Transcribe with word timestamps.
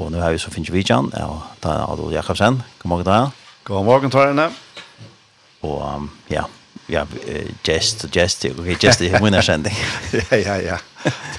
Og 0.00 0.12
nu 0.12 0.20
har 0.20 0.32
vi 0.32 0.38
så 0.40 0.50
finnes 0.50 0.72
vi 0.72 0.84
Jan, 0.88 1.10
og 1.20 1.42
da 1.62 1.76
er 1.76 1.92
Adol 1.92 2.12
Jakobsen. 2.12 2.62
God 2.82 2.88
morgen 2.88 3.06
da. 3.06 3.18
God 3.64 3.84
morgen, 3.84 4.10
Torene. 4.10 4.48
Og 5.62 5.82
um, 5.94 6.10
ja, 6.30 6.42
ja, 6.88 7.04
gest, 7.64 8.06
gest, 8.10 8.46
ok, 8.50 8.72
gest 8.80 9.04
i 9.04 9.10
vinnersending. 9.12 9.76
ja, 10.32 10.36
ja, 10.36 10.56
ja. 10.56 10.78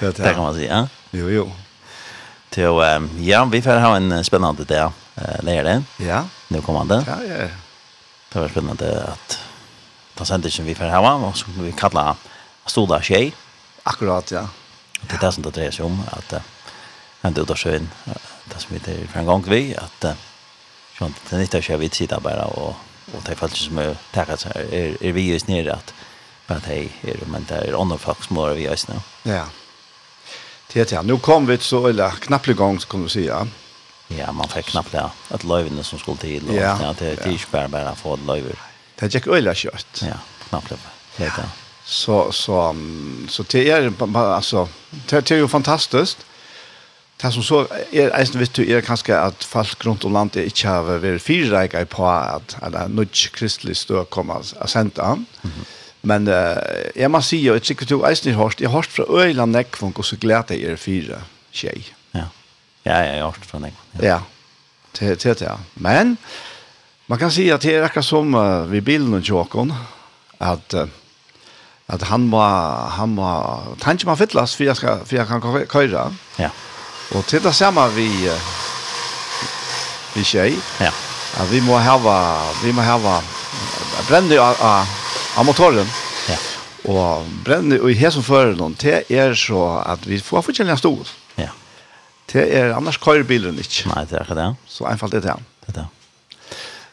Det, 0.00 0.16
det 0.16 0.32
kan 0.32 0.42
man 0.42 0.54
si, 0.54 0.64
ja. 0.64 0.84
Jo, 1.12 1.28
jo. 1.28 1.48
Til, 2.54 2.70
um, 2.80 3.10
ja, 3.20 3.42
vi 3.44 3.60
får 3.60 3.82
ha 3.82 3.96
en 3.98 4.24
spennende 4.24 4.64
dag, 4.64 4.92
uh, 5.18 5.38
lærer 5.44 5.68
det. 5.68 6.06
Ja. 6.06 6.22
Nå 6.48 6.62
kommer 6.64 6.86
det. 6.88 7.02
Ja, 7.08 7.18
ja, 7.26 7.40
ja. 7.48 7.50
Det 8.32 8.40
var 8.40 8.48
spennende 8.54 8.92
at 9.12 9.38
den 10.18 10.26
sendingen 10.26 10.66
vi 10.70 10.78
får 10.78 10.94
ha, 10.94 11.02
og 11.02 11.36
så 11.36 11.50
vi 11.58 11.74
kallar 11.76 12.16
Stoda 12.66 13.02
Tjej. 13.02 13.32
Akkurat, 13.84 14.32
ja. 14.32 14.46
Det 15.02 15.18
er 15.18 15.26
det 15.26 15.34
som 15.34 15.44
det 15.44 15.52
dreier 15.52 15.74
seg 15.74 15.90
om, 15.90 16.00
at 16.14 16.38
uh, 16.38 16.52
en 17.26 17.36
utorsøen, 17.36 17.90
uh, 18.08 18.33
det 18.50 18.60
som 18.60 18.74
vi 18.74 18.92
er 18.92 19.06
for 19.06 19.18
en 19.18 19.26
gang 19.26 19.44
vi 19.48 19.76
att 19.76 20.04
jag 20.98 21.08
inte 21.08 21.20
det 21.30 21.38
nytta 21.38 21.60
jag 21.60 21.78
vet 21.78 21.94
sitta 21.94 22.20
bara 22.20 22.44
och 22.44 22.74
og 23.12 23.22
det 23.26 23.36
fallet 23.36 23.56
som 23.56 23.78
är 23.78 23.96
tackat 24.12 24.40
så 24.40 24.48
är 24.48 24.96
er 25.02 25.12
vi 25.12 25.32
just 25.32 25.48
nere 25.48 25.72
att 25.72 25.94
bare 26.46 26.58
att 26.58 26.66
hej 26.66 26.90
är 27.02 27.26
men 27.26 27.44
det 27.48 27.54
är 27.54 27.80
andre 27.80 27.98
folk 27.98 28.24
som 28.24 28.54
vi 28.54 28.62
just 28.62 28.88
nu. 28.88 29.00
Ja. 29.22 29.44
Det 30.72 30.92
ja, 30.92 31.02
nu 31.02 31.18
kom 31.18 31.46
vi 31.46 31.58
så 31.58 31.86
eller 31.86 32.10
knappt 32.10 32.48
igång 32.48 32.78
kan 32.78 33.02
du 33.02 33.08
säga. 33.08 33.46
Ja, 34.08 34.32
man 34.32 34.48
fikk 34.48 34.66
knappt 34.66 34.92
det 34.92 35.10
att 35.30 35.44
løyvene 35.44 35.84
som 35.84 35.98
skulle 35.98 36.16
till 36.16 36.48
og, 36.48 36.54
ja, 36.54 36.94
det 36.98 37.16
det 37.16 37.26
är 37.26 37.46
bare 37.50 37.68
bara 37.68 37.92
å 37.92 37.94
för 37.94 38.16
løyver. 38.16 38.58
Det 38.96 39.14
gick 39.14 39.26
öla 39.26 39.54
kjøtt. 39.54 40.02
Ja, 40.02 40.18
knappt 40.48 40.68
det. 40.68 40.78
Ja. 41.24 41.30
Så 41.84 42.32
så 42.32 42.76
så 43.28 43.42
det 43.42 43.70
är 43.70 43.92
alltså 44.16 44.68
det 44.90 45.30
är 45.30 45.36
ju 45.36 45.48
fantastiskt. 45.48 46.26
Det 47.24 47.30
som 47.32 47.44
så 47.44 47.62
er 47.88 48.10
eisen 48.18 48.36
vitt 48.36 48.58
er 48.60 48.82
kanskje 48.84 49.16
at 49.16 49.44
folk 49.48 49.86
rundt 49.86 50.04
om 50.04 50.12
landet 50.12 50.44
ikke 50.44 50.68
har 50.68 50.98
vært 51.00 51.30
i 51.32 51.84
på 51.88 52.04
at, 52.04 52.56
at 52.60 52.90
nødt 52.92 53.30
kristelig 53.32 53.76
stø 53.80 54.04
kommer 54.04 54.44
og 54.60 54.68
sendt 54.68 54.98
an. 54.98 55.24
Men 56.02 56.28
uh, 56.28 56.60
jeg 56.92 57.08
må 57.08 57.22
si, 57.24 57.38
og 57.48 57.56
jeg 57.56 57.70
sikkert 57.70 57.90
jo 57.90 58.04
eisen 58.04 58.34
har 58.34 58.42
hørt, 58.42 58.60
jeg 58.60 58.68
har 58.68 58.76
hørt 58.76 58.92
fra 58.92 59.04
Øyland 59.08 59.56
Nekvunk, 59.56 59.98
og 59.98 60.04
så 60.04 60.18
gleder 60.20 60.52
jeg 60.52 60.74
er 60.74 60.76
fire 60.76 61.22
tjej. 61.52 61.86
Ja, 62.14 62.26
ja 62.84 62.98
jeg 62.98 63.22
har 63.22 63.30
hørt 63.30 63.46
fra 63.48 63.58
Nekvunk. 63.58 64.02
Ja, 64.04 64.18
til 64.92 65.16
det, 65.16 65.40
ja. 65.40 65.56
Men 65.74 66.18
man 67.08 67.18
kan 67.18 67.30
si 67.30 67.48
at 67.48 67.62
det 67.62 67.72
er 67.74 67.88
akkurat 67.88 68.04
som 68.04 68.36
uh, 68.36 68.68
vi 68.68 68.84
bilen 68.84 69.16
og 69.16 69.24
tjåkon, 69.24 69.72
at 70.40 70.76
uh, 70.76 70.84
at 71.88 72.02
han 72.02 72.30
var 72.32 72.88
han 72.96 73.16
var 73.16 73.76
tanke 73.80 74.06
man 74.06 74.16
fyllast 74.16 74.54
för 74.54 74.64
jag 74.64 74.76
skal, 74.76 75.04
för 75.04 75.16
jag 75.16 75.28
kan 75.28 75.40
köra. 75.68 76.12
Ja. 76.36 76.50
Och 77.12 77.26
titta 77.26 77.52
samma 77.52 77.88
vi 77.88 78.30
vi 80.14 80.24
tjej. 80.24 80.58
Ja. 80.80 80.92
at 81.36 81.50
vi 81.50 81.60
må 81.60 81.78
hava 81.78 82.16
vi 82.62 82.72
må 82.72 82.82
hava 82.82 83.22
brände 84.08 84.38
av 84.40 84.86
av 85.36 85.44
motorn. 85.46 85.86
Ja. 86.28 86.36
Och 86.92 87.26
brände 87.44 87.80
och 87.80 87.90
i 87.90 87.94
här 87.94 88.10
som 88.10 88.22
för 88.22 88.54
någon 88.54 88.76
det 88.80 89.10
är 89.10 89.34
så 89.34 89.68
att 89.68 90.06
vi 90.06 90.20
får 90.20 90.42
förtjäna 90.42 90.76
stol. 90.76 91.08
Ja. 91.34 91.48
Det 92.32 92.58
är 92.58 92.70
annars 92.70 92.98
kör 92.98 93.22
bilen 93.22 93.58
ikke. 93.58 93.88
Nei, 93.88 94.06
det 94.10 94.16
är 94.16 94.34
det. 94.34 94.54
Så 94.66 94.86
enkelt 94.86 95.12
det 95.12 95.28
är. 95.28 95.42
Det 95.66 95.80
är. 95.80 95.86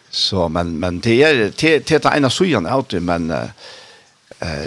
Så 0.09 0.49
men 0.49 0.79
men 0.79 0.99
det 0.99 1.23
är 1.23 1.35
det 1.35 1.87
det 1.87 2.05
är 2.05 2.15
ena 2.17 2.29
sujan 2.29 2.67
out 2.67 2.93
men 2.93 3.31
eh 3.31 3.47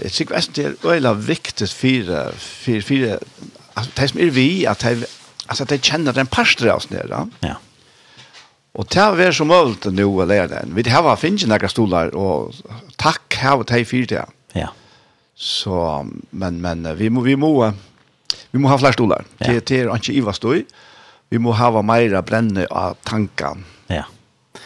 jag 0.02 0.12
tycker 0.12 0.34
att 0.34 0.54
det 0.54 0.64
är 0.64 0.74
öla 0.82 1.14
viktigt 1.14 1.70
för 1.70 2.32
för 2.38 2.80
för 2.80 3.18
att 3.74 3.94
det 3.94 4.08
som 4.08 4.20
är 4.20 4.30
vi 4.30 4.66
att 4.66 4.84
Alltså 5.46 5.64
det 5.64 5.84
känner 5.84 6.12
den 6.12 6.26
pastor 6.26 6.72
oss 6.72 6.90
ner. 6.90 7.26
Ja. 7.40 7.56
Och 8.72 8.86
det 8.90 9.00
är 9.00 9.32
så 9.32 9.44
möjligt 9.44 9.84
nu 9.84 10.04
att 10.04 10.28
lära 10.28 10.46
den. 10.46 10.74
Vi 10.74 10.90
har 10.90 11.16
finns 11.16 11.46
några 11.46 11.68
stolar 11.68 12.14
och 12.14 12.54
tack 12.96 13.34
här 13.36 13.58
och 13.58 13.66
tej 13.66 13.84
för 13.84 14.06
det. 14.06 14.26
Ja. 14.52 14.68
Så 15.34 16.06
men 16.30 16.60
men 16.60 16.96
vi 16.96 17.10
må 17.10 17.20
vi 17.20 17.36
må 17.36 17.72
vi 18.50 18.58
må 18.58 18.68
ha 18.68 18.78
fler 18.78 18.92
stolar. 18.92 19.24
Ja. 19.38 19.46
Det 19.46 19.66
det 19.66 19.80
är 19.80 19.94
inte 19.94 20.12
Iva 20.12 20.32
stoj. 20.32 20.64
Vi 21.28 21.38
må 21.38 21.52
ha 21.52 21.82
mera 21.82 22.22
bränne 22.22 22.66
av 22.66 22.94
tankan. 23.02 23.64
Ja. 23.86 24.04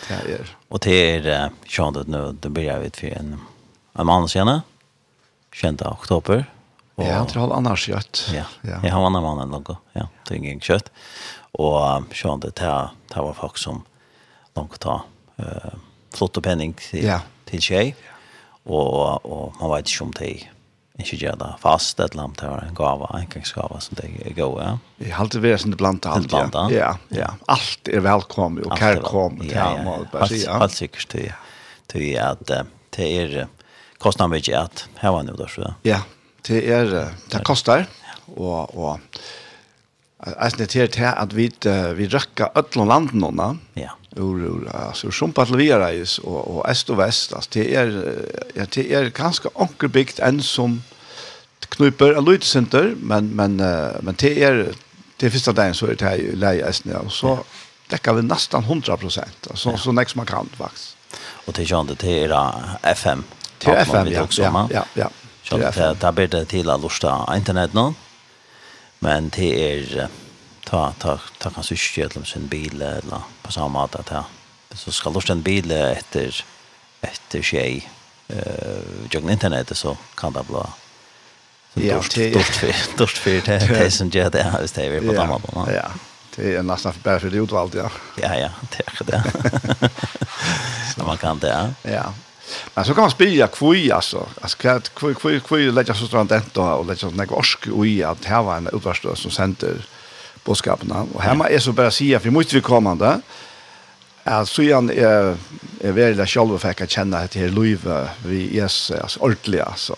Det 0.09 0.15
är. 0.15 0.56
Och 0.69 0.78
det 0.78 1.27
är 1.27 1.50
sånt 1.69 1.97
att 1.97 2.06
nu 2.06 2.37
det 2.41 2.49
blir 2.49 2.65
jag 2.65 2.81
vet 2.81 2.97
för 2.97 3.06
en 3.06 3.37
en 3.99 4.06
man 4.06 4.28
senare. 4.28 4.62
20 5.53 5.84
oktober. 5.84 6.44
Og, 6.99 7.07
ja, 7.07 7.23
han 7.23 7.43
har 7.43 7.57
annars 7.57 7.87
kött. 7.87 8.31
Ja. 8.35 8.45
Ja, 8.63 8.81
jag 8.83 8.93
har 8.93 9.03
vannet 9.03 9.23
man 9.23 9.55
än. 9.55 9.77
Ja, 9.93 10.09
det 10.29 10.35
är 10.35 10.39
inget 10.39 10.63
kött. 10.63 10.91
Och 11.53 12.03
så 12.15 12.37
det 12.37 12.59
här 12.59 12.89
det 13.15 13.21
var 13.21 13.33
folk 13.33 13.59
som 13.59 13.85
de 14.53 14.69
ta 14.79 15.03
uh, 15.39 15.75
flott 16.15 16.37
og 16.37 16.43
penning 16.43 16.75
til, 16.75 17.05
ja. 17.05 17.21
til 17.47 17.63
tjej. 17.63 17.95
Og, 18.67 19.25
og 19.25 19.55
man 19.61 19.71
vet 19.77 19.89
ikke 19.89 20.05
om 20.05 20.13
de 20.19 20.33
ikke 20.99 21.17
gjør 21.23 21.37
det 21.39 21.53
fast 21.63 22.01
eller 22.01 22.25
om 22.25 22.35
det 22.35 22.49
var 22.51 22.65
en 22.67 22.75
gåva 22.75 23.09
en 23.21 23.31
kaksgåva 23.31 23.79
som 23.81 23.97
det 24.01 24.35
gode, 24.37 24.65
ja. 24.65 24.75
Jeg 24.99 25.15
har 25.15 25.25
alltid 25.25 25.45
vært 25.45 25.63
varit 25.63 25.71
det 25.71 25.79
bland 25.79 26.07
alt, 26.07 26.33
Ja. 26.33 26.71
ja, 26.71 26.97
ja. 27.09 27.31
Allt 27.47 27.89
är 27.89 28.01
välkommet 28.01 28.67
och 28.67 28.79
kärkommet 28.79 29.53
ja, 29.53 29.77
ja, 29.77 29.85
ja. 29.85 30.05
bara 30.13 30.27
säga. 30.27 30.51
Allt 30.51 30.73
säkert 30.73 31.09
til, 31.09 31.33
till 31.87 32.19
att 32.19 32.47
det 32.91 32.99
er 32.99 33.47
kostnaden 33.99 34.31
vet 34.31 34.49
jag 34.49 34.63
att 34.63 34.89
här 34.97 35.13
var 35.13 35.23
nu 35.23 35.33
då 35.33 35.47
så. 35.47 35.75
Ja, 35.83 36.03
det 36.47 36.62
er, 36.71 36.94
det 37.32 37.44
kostar, 37.44 37.88
og, 38.37 38.76
og 38.76 39.00
Jeg 40.19 40.53
er 40.60 40.87
til 40.91 41.04
at 41.06 41.34
vi, 41.37 41.44
vi 41.94 42.06
røkker 42.10 42.50
alle 42.59 42.84
landene 42.91 43.31
nå, 43.31 43.49
ja. 43.78 43.93
ur, 44.19 44.41
ur, 44.50 44.65
altså, 44.75 45.06
ur 45.06 45.15
Sumpa 45.15 45.44
til 45.47 45.60
Viareis 45.60 46.19
og, 46.19 46.41
og 46.56 46.65
Est 46.71 46.91
og 46.91 46.99
Vest. 46.99 47.32
Altså, 47.32 47.50
det, 47.54 47.66
er, 47.71 47.93
ja, 48.56 48.65
det 48.65 48.84
er 48.91 49.12
ganske 49.15 49.49
ankerbygd 49.54 50.19
enn 50.26 50.43
som 50.43 50.81
knuper 51.76 52.19
av 52.19 52.26
lydesenter, 52.26 52.97
men, 52.99 53.31
men, 53.37 53.62
men 54.03 54.19
det 54.19 54.34
er 54.43 54.65
det 55.19 55.26
er 55.26 55.34
første 55.34 55.53
dagen 55.53 55.75
så 55.75 55.88
er 55.91 55.97
det 55.99 56.06
her 56.06 56.37
leie 56.38 56.66
Estene, 56.69 57.00
og 57.03 57.10
så 57.12 57.34
dekker 57.91 58.19
vi 58.19 58.26
nesten 58.26 58.62
100 58.62 58.99
prosent, 59.00 59.49
så, 59.55 59.72
ja. 59.72 59.81
så 59.82 59.94
nekst 59.94 60.19
man 60.19 60.28
kan 60.28 60.50
faktisk. 60.59 60.94
Og 61.49 61.56
til 61.56 61.66
kjønne, 61.66 61.97
det 61.99 62.19
er 62.28 62.94
FM. 62.94 63.25
Til 63.59 63.81
FM, 63.82 64.10
ja, 64.12 64.26
ja, 64.38 64.66
ja, 64.70 64.84
ja. 65.00 65.09
Sjøl 65.49 65.65
det 65.65 66.01
ta 66.03 66.13
ber 66.13 66.29
det 66.29 66.49
til 66.53 66.69
å 66.69 66.77
lusta 66.81 67.15
internet 67.35 67.77
nå. 67.77 67.93
Men 69.01 69.31
det 69.33 69.51
er 69.57 70.09
ta 70.69 70.93
ta 71.01 71.17
ta 71.41 71.51
kan 71.55 71.65
ikke 71.65 72.09
til 72.13 72.27
sin 72.27 72.49
bil 72.49 72.83
eller 72.83 73.25
på 73.43 73.53
samme 73.55 73.79
måte 73.79 74.03
at 74.05 74.13
så 74.77 74.93
skal 74.93 75.15
lusta 75.17 75.33
en 75.33 75.43
bil 75.43 75.73
etter 75.73 76.43
etter 77.03 77.43
skei 77.43 77.87
eh 78.29 79.09
jogna 79.11 79.33
internet 79.33 79.73
så 79.77 79.97
kan 80.17 80.33
det 80.33 80.45
bli 80.47 80.67
Ja, 81.75 81.95
dårst 81.95 82.13
för 82.13 82.99
dårst 82.99 83.19
för 83.19 83.31
det 83.31 83.69
det 83.69 83.91
som 83.91 84.09
gör 84.09 84.31
det 84.31 84.43
här 84.43 84.67
det 84.75 84.87
är 84.87 85.01
på 85.01 85.13
damma 85.13 85.39
på. 85.39 85.69
Ja. 85.73 85.91
Det 86.37 86.57
är 86.57 86.63
nästan 86.63 86.93
för 86.93 87.01
bättre 87.01 87.29
utvalda. 87.39 87.91
Ja, 88.17 88.35
ja, 88.37 88.51
det 88.71 88.83
är 88.87 89.05
det. 89.05 89.23
Så 90.95 91.05
man 91.05 91.17
kan 91.17 91.39
det. 91.39 91.75
Ja. 91.83 92.13
Men 92.75 92.85
så 92.85 92.95
kan 92.95 93.07
man 93.09 93.13
spyrja 93.13 93.49
kvui, 93.53 93.91
altså. 93.95 94.25
Altså, 94.43 94.79
kvui, 94.95 95.15
kvui, 95.15 95.41
kvui, 95.45 95.69
leggja 95.75 95.97
så 95.97 96.09
strand 96.09 96.33
enta 96.33 96.75
og 96.79 96.87
leggja 96.89 97.09
sånn 97.09 97.19
nek 97.21 97.35
orsk 97.37 97.69
ui 97.73 97.99
at 98.07 98.29
her 98.29 98.45
var 98.47 98.63
en 98.63 98.71
utvarstøy 98.73 99.15
som 99.19 99.35
sender 99.35 99.83
bådskapene. 100.47 101.05
Og 101.15 101.23
her 101.23 101.37
må 101.37 101.49
jeg 101.53 101.63
så 101.65 101.75
bare 101.77 101.95
sige, 101.95 102.19
for 102.21 102.35
mye 102.35 102.53
vi 102.53 102.65
kommande, 102.65 103.19
at 104.29 104.49
så 104.49 104.65
igjen 104.65 104.91
er, 104.93 105.35
er 105.81 105.97
veldig 105.97 106.27
selv 106.29 106.59
fikk 106.61 106.85
jeg 106.85 106.95
kjenne 106.99 107.25
at 107.25 107.37
her 107.39 107.53
løyve 107.53 108.03
vi 108.27 108.45
er 108.59 108.69
altså, 108.69 109.21
ordentlig, 109.21 109.63
altså. 109.65 109.97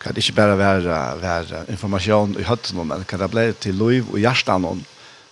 Kan 0.00 0.14
det 0.14 0.24
ikke 0.24 0.36
bare 0.36 0.58
være, 0.60 0.96
være 1.22 1.64
informasjon 1.72 2.36
i 2.38 2.44
høttene, 2.44 2.84
men 2.84 3.06
kan 3.08 3.22
det 3.22 3.30
bli 3.32 3.46
til 3.56 3.78
løyve 3.80 4.12
og 4.12 4.20
hjertene 4.20 4.76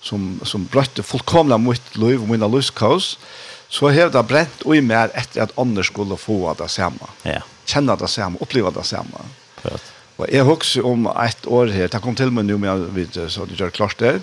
som, 0.02 0.40
som 0.48 0.64
brøtte 0.66 1.04
fullkomlig 1.04 1.58
mot 1.60 1.96
løyve 2.00 2.24
og 2.24 2.30
mine 2.32 2.48
løyskås, 2.50 3.16
og 3.18 3.42
så 3.72 3.88
har 3.88 4.10
det 4.12 4.22
brent 4.28 4.66
og 4.66 4.76
i 4.76 4.82
mer 4.84 5.12
etter 5.16 5.46
at 5.46 5.54
andre 5.60 5.84
skulle 5.86 6.18
få 6.20 6.52
det 6.58 6.68
samme. 6.70 7.08
Ja. 7.24 7.40
Kjenne 7.64 7.96
det 7.96 8.10
samme, 8.12 8.40
oppleve 8.44 8.72
det 8.74 8.84
samme. 8.84 9.24
Klart. 9.62 9.86
Og 10.20 10.28
jeg 10.28 10.44
husker 10.44 10.86
om 10.86 11.06
ett 11.08 11.46
år 11.48 11.72
her, 11.72 11.88
det 11.88 12.00
kom 12.04 12.16
til 12.18 12.32
meg 12.34 12.44
nå 12.46 12.58
med 12.60 12.90
vet, 12.92 13.16
så 13.32 13.46
det 13.48 13.56
gjør 13.56 13.72
klart 13.72 13.96
der, 14.02 14.20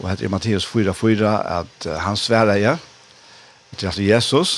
og 0.00 0.08
heter 0.08 0.32
Matteus 0.32 0.64
4-4, 0.68 1.34
at 1.60 1.88
han 2.00 2.16
sverre 2.16 2.56
jeg 2.58 2.80
til 3.76 4.00
Jesus, 4.06 4.54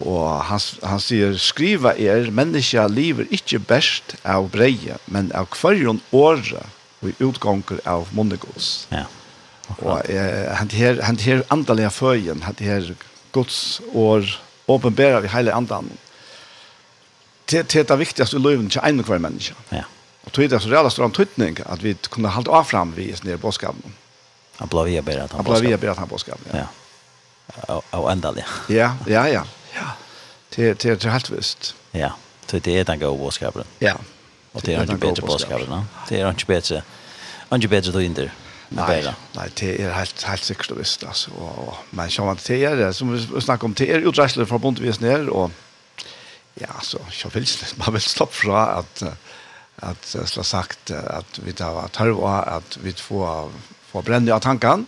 og 0.00 0.40
han, 0.48 0.62
han 0.82 1.02
sier, 1.02 1.36
skriva 1.38 1.92
er, 2.00 2.30
menneska 2.34 2.86
lever 2.90 3.28
ikke 3.36 3.60
best 3.68 4.16
av 4.24 4.48
breie, 4.52 4.96
men 5.06 5.28
av 5.36 5.52
hverjon 5.60 6.00
året, 6.10 6.64
og 7.04 7.12
i 7.12 7.14
utganger 7.28 7.84
av 7.84 8.08
monnegås. 8.16 8.88
Ja. 8.90 9.04
Og 9.78 10.02
eh, 10.08 10.50
han 10.56 10.70
her, 10.70 11.02
han 11.02 11.18
her 11.18 11.42
andalige 11.50 11.90
føyen, 11.90 12.42
han 12.42 12.56
her 12.60 12.94
Guds 13.32 13.80
år, 13.94 14.26
åpenbærer 14.68 15.20
vi 15.20 15.28
hele 15.28 15.52
andan. 15.52 15.90
Det, 17.50 17.72
det 17.72 17.80
er 17.80 17.88
det 17.88 17.98
viktigste 17.98 18.36
i 18.36 18.40
løven 18.40 18.70
til 18.70 18.80
en 18.84 19.00
og 19.00 19.08
hver 19.10 19.18
menneske. 19.18 19.54
Ja. 19.72 19.84
Og 20.24 20.32
tog 20.32 20.48
det 20.50 20.62
så 20.62 20.70
reale 20.72 20.90
stor 20.90 21.10
tøytning 21.12 21.60
at 21.66 21.82
vi 21.84 21.96
kunne 22.10 22.32
holde 22.32 22.52
av 22.52 22.64
fram 22.64 22.94
vi 22.96 23.10
i 23.10 23.16
sånne 23.16 23.36
bådskapen. 23.40 23.96
Han 24.60 24.70
ble 24.72 24.86
vi 24.88 25.00
bedre 25.00 25.26
at 25.26 25.34
han 25.34 25.44
bådskapen. 25.44 25.52
Han 25.52 25.60
ble 25.60 25.76
vi 25.76 25.80
bedre 25.82 26.00
han 26.00 26.08
bådskapen, 26.08 26.54
ja. 26.54 26.64
ja. 27.68 27.80
Og, 27.92 28.08
andalige. 28.10 28.46
Ja, 28.72 28.94
ja, 29.06 29.26
ja. 29.28 29.42
ja. 29.78 29.90
Det, 30.56 30.70
det, 30.82 30.96
det 31.02 31.12
helt 31.12 31.30
visst. 31.34 31.74
Ja, 31.92 32.14
så 32.46 32.58
det 32.58 32.78
er 32.78 32.84
den 32.88 33.00
gode 33.02 33.18
bådskapen. 33.18 33.68
Ja. 33.80 33.98
Og 34.54 34.62
det 34.64 34.74
er 34.74 34.86
ikke 34.86 35.02
bedre 35.02 35.26
bådskapen. 35.26 35.84
Det 36.08 36.20
er 36.20 36.30
ikke 36.30 36.46
bedre. 36.46 36.82
Ikke 37.54 37.68
bedre 37.68 37.92
då 37.92 38.00
inte. 38.00 38.30
Nej, 38.68 39.14
nej, 39.32 39.50
det 39.54 39.82
är 39.82 39.92
helt, 39.92 40.22
helt 40.22 40.44
säkert 40.44 40.70
och 40.70 40.80
visst, 40.80 41.04
alltså 41.04 41.30
och, 41.30 41.68
och 41.68 41.74
men 41.90 42.10
som 42.10 42.26
man 42.26 42.38
är 42.48 42.76
det 42.76 42.94
som 42.94 43.12
vi 43.12 43.40
snackar 43.40 43.64
om, 43.64 43.74
det 43.74 43.92
är 43.92 43.98
utreisler 43.98 44.44
från 44.44 44.60
bondvis 44.60 45.00
ner 45.00 45.28
och 45.28 45.50
ja, 46.54 46.80
så, 46.82 46.98
jag 47.22 47.30
vil 47.34 47.46
man 47.74 47.92
vill 47.92 48.02
stoppa 48.02 48.32
från 48.32 48.56
att 48.56 49.02
att 49.76 50.14
jeg 50.14 50.44
sagt 50.44 50.90
att 50.90 51.38
vi 51.38 51.52
tar 51.52 51.90
att 52.46 52.78
vi 52.82 52.92
får, 52.92 53.50
får 53.90 54.02
bränna 54.02 54.34
av 54.34 54.40
tanken. 54.40 54.86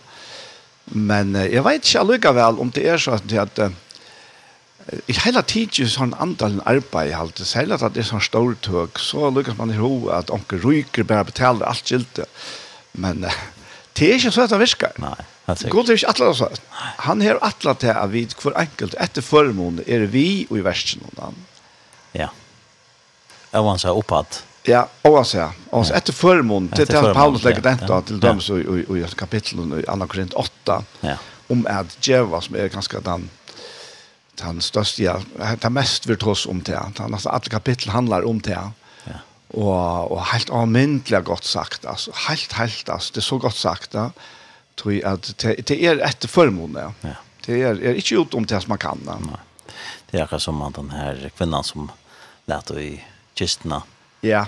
men 0.85 1.35
jag 1.35 1.63
vet 1.63 1.95
inte 1.95 2.13
ikke 2.15 2.31
väl 2.31 2.59
om 2.59 2.69
det 2.69 2.87
är 2.87 2.97
så 2.97 3.11
att 3.11 3.29
det 3.29 3.37
att 3.37 3.59
i 5.07 5.13
hela 5.13 5.41
tiden 5.41 5.89
sån 5.89 6.13
antal 6.13 6.61
arbeid 6.65 7.13
halt 7.13 7.35
det 7.35 7.45
sällan 7.45 7.79
att 7.81 7.93
det 7.93 7.99
är 7.99 8.03
sån 8.03 8.21
stor 8.21 8.53
tåg 8.53 8.99
så 8.99 9.29
lyckas 9.29 9.57
man 9.57 9.71
ihåg 9.71 10.09
att 10.09 10.29
onkel 10.29 10.61
ryker 10.61 11.03
bara 11.03 11.23
betalar 11.23 11.67
allt 11.67 11.87
skilte. 11.87 12.25
men 12.91 13.25
Det 13.97 14.07
er 14.07 14.19
ikke 14.19 14.31
så 14.33 14.45
at 14.45 14.53
det 14.53 14.59
virker. 14.61 14.97
Nei, 15.01 15.15
det 15.47 15.65
er 15.65 15.71
God 15.73 15.89
er 15.89 15.97
ikke 15.97 16.11
atlet 16.11 16.37
så. 16.37 16.49
Han 17.07 17.23
har 17.25 17.39
atlet 17.45 17.79
til 17.81 17.93
at 17.93 18.11
vi 18.13 18.25
for 18.37 18.57
enkelt 18.59 18.97
etter 19.01 19.25
formån 19.25 19.81
er 19.87 20.05
vi 20.11 20.27
og 20.51 20.59
i 20.59 20.65
versen 20.65 21.05
og 21.07 21.15
den. 21.17 21.39
Ja. 22.17 22.29
Og 23.57 23.71
han 23.71 23.81
sier 23.81 23.97
oppad. 23.97 24.43
Ja, 24.67 24.83
og 25.07 25.17
han 25.21 25.27
sier. 25.29 25.55
Og 25.73 25.89
etter 25.95 26.13
formån, 26.13 26.69
til 26.75 26.89
det 26.89 27.01
Paulus 27.15 27.45
legger 27.47 27.63
den 27.65 27.81
da, 27.87 28.01
til 28.05 28.21
dem 28.21 28.43
i 28.43 29.03
kapitlet 29.17 29.79
i 29.79 29.85
2 29.87 30.09
Korint 30.11 30.37
8, 30.37 30.79
ja. 31.07 31.17
om 31.49 31.65
at 31.71 31.97
Jeva 32.03 32.41
som 32.43 32.59
er 32.59 32.73
ganske 32.73 33.01
den 33.05 33.29
den 34.37 34.59
største, 34.61 35.01
ja, 35.01 35.15
det 35.57 35.69
mest 35.73 36.05
virtuos 36.05 36.43
om 36.45 36.59
det. 36.61 36.75
Han, 36.77 37.13
altså, 37.13 37.31
alle 37.33 37.49
kapitlet 37.49 37.95
handler 37.95 38.27
om 38.27 38.37
det. 38.45 38.53
Ja 38.53 38.67
og, 39.55 40.11
og 40.11 40.25
helt 40.33 40.49
avmyndelig 40.51 41.23
godt 41.27 41.45
sagt, 41.47 41.85
altså. 41.87 42.11
Helt, 42.27 42.53
helt, 42.53 42.89
altså. 42.89 43.11
Det 43.15 43.21
er 43.21 43.27
så 43.27 43.37
godt 43.39 43.55
sagt, 43.55 43.93
da. 43.93 44.09
Tror 44.77 44.91
jeg 44.91 45.03
at 45.07 45.29
det, 45.41 45.55
det 45.69 45.77
er 45.85 46.03
etter 46.05 46.29
formål, 46.29 46.75
ja. 46.75 46.89
ja. 47.07 47.15
Det 47.45 47.61
er, 47.63 47.79
er 47.79 47.95
ikke 47.95 48.17
gjort 48.17 48.35
om 48.35 48.45
det 48.45 48.59
som 48.63 48.75
man 48.75 48.81
kan, 48.81 49.03
da. 49.07 49.15
Nei. 49.23 49.39
Det 50.07 50.19
er 50.19 50.25
akkurat 50.25 50.43
som 50.43 50.59
den 50.75 50.91
her 50.91 51.29
kvinnan 51.37 51.63
som 51.67 51.89
lette 52.47 52.75
i 52.79 52.91
kistene. 53.35 53.81
Ja. 54.23 54.45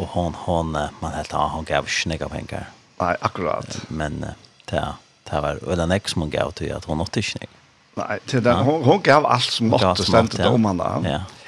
Og 0.00 0.08
hon, 0.14 0.36
hon, 0.44 0.72
man 0.72 1.16
helt 1.16 1.32
har, 1.32 1.50
hon 1.52 1.68
gav 1.68 1.88
ikke 1.88 2.12
nega 2.12 2.28
penger. 2.32 2.68
Nei, 3.00 3.12
akkurat. 3.20 3.76
Men 3.88 4.22
det, 4.70 4.84
det 5.28 5.42
var, 5.44 5.60
väl 5.64 5.84
den 5.84 5.92
ex 5.96 6.14
som 6.14 6.24
hon 6.24 6.32
gav 6.32 6.52
til 6.56 6.72
at 6.76 6.88
hon 6.88 7.04
åtte 7.04 7.24
ikke. 7.24 7.48
Nei, 7.96 8.16
det, 8.24 8.40
ja. 8.46 8.56
hon, 8.64 8.84
hon 8.84 9.02
gav 9.04 9.28
alt 9.28 9.52
som 9.52 9.72
måtte, 9.72 10.04
stemte 10.04 10.40
det 10.40 10.48
om 10.48 10.64
han 10.68 10.80
da. 10.80 10.96
Ja. 11.04 11.16
ja 11.18 11.41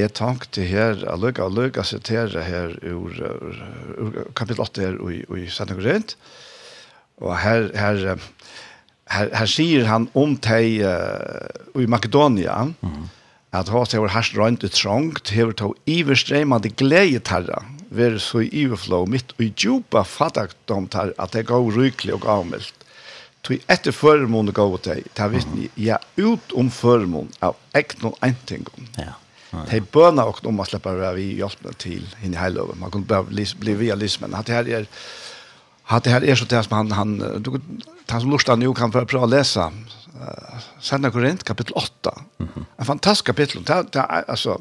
Jeg 0.00 0.14
tenkte 0.16 0.64
her, 0.64 1.02
jeg 1.04 1.20
lukket 1.20 1.44
jeg 1.44 1.56
lukket 1.56 1.88
sitere 1.88 2.44
her 2.46 2.76
ur, 2.88 3.16
ur, 3.20 3.58
ur 4.00 4.20
kapittel 4.38 4.64
8 4.64 4.84
her 4.86 5.00
i, 5.12 5.20
i 5.42 5.48
Sanne 5.52 5.76
Korint. 5.76 6.16
Og 7.20 7.34
her, 7.36 7.68
her, 7.76 8.16
her, 9.12 9.32
her 9.36 9.50
sier 9.50 9.88
han 9.90 10.08
om 10.16 10.36
teg 10.40 10.80
uh, 10.80 11.50
i 11.76 11.88
Makedonia, 11.90 12.70
mm. 12.80 13.02
at 13.56 13.68
hva 13.72 13.84
teg 13.84 14.00
var 14.06 14.14
herst 14.14 14.38
rønt 14.38 14.64
ut 14.64 14.76
trångt, 14.76 15.34
hever 15.36 15.52
tog 15.58 15.76
iverstremande 15.90 16.72
glede 16.80 17.20
tarra, 17.28 17.60
ver 17.92 18.16
så 18.22 18.44
i 18.46 18.50
iverflå 18.64 19.04
mitt 19.10 19.34
og 19.36 19.44
i 19.44 19.52
djupa 19.52 20.06
fattakdom 20.06 20.88
tarra, 20.88 21.16
at 21.20 21.36
det 21.36 21.48
går 21.50 21.74
rykelig 21.76 22.16
og 22.20 22.28
avmeldt. 22.38 22.76
Tui 23.44 23.56
etter 23.72 23.92
førmån 23.96 24.52
gav 24.56 24.76
teg, 24.84 25.06
ta 25.16 25.28
vittni, 25.32 25.68
ja, 25.80 25.96
ut 26.20 26.52
om 26.56 26.68
førmån 26.72 27.32
av 27.44 27.56
ekno 27.76 28.14
og 28.14 28.24
entingom. 28.24 28.88
Ja. 29.00 29.16
De 29.50 29.80
bøna 29.80 30.24
og 30.30 30.38
om 30.46 30.60
å 30.62 30.64
slippe 30.68 30.92
av 30.92 31.16
vi 31.16 31.32
hjelpene 31.40 31.74
til 31.78 32.04
henne 32.20 32.36
i 32.36 32.40
heiløven. 32.40 32.78
Man 32.78 32.90
kunne 32.90 33.08
bare 33.10 33.26
bli 33.26 33.74
via 33.74 33.96
men 33.96 34.34
at 34.34 34.46
det 34.46 34.54
her 34.54 34.68
er 34.78 34.86
at 35.90 36.04
det 36.04 36.12
her 36.12 36.22
er 36.22 36.38
så 36.38 36.46
det 36.46 36.64
som 36.64 36.76
han, 36.76 36.92
han 36.94 37.42
du, 37.42 37.56
han 38.10 38.20
som 38.22 38.30
lortet 38.30 38.58
nu 38.58 38.68
kan 38.74 38.92
prøve 38.92 39.24
å 39.24 39.30
lese 39.30 39.64
uh, 39.64 40.66
Senda 40.80 41.10
Korint, 41.10 41.42
kapittel 41.44 41.74
8. 41.74 42.12
Mm 42.38 42.48
-hmm. 42.48 42.64
En 42.78 42.86
fantastisk 42.86 43.24
kapittel. 43.24 43.64
Det, 43.64 43.92
det 43.92 44.00
er, 44.00 44.24
altså, 44.28 44.60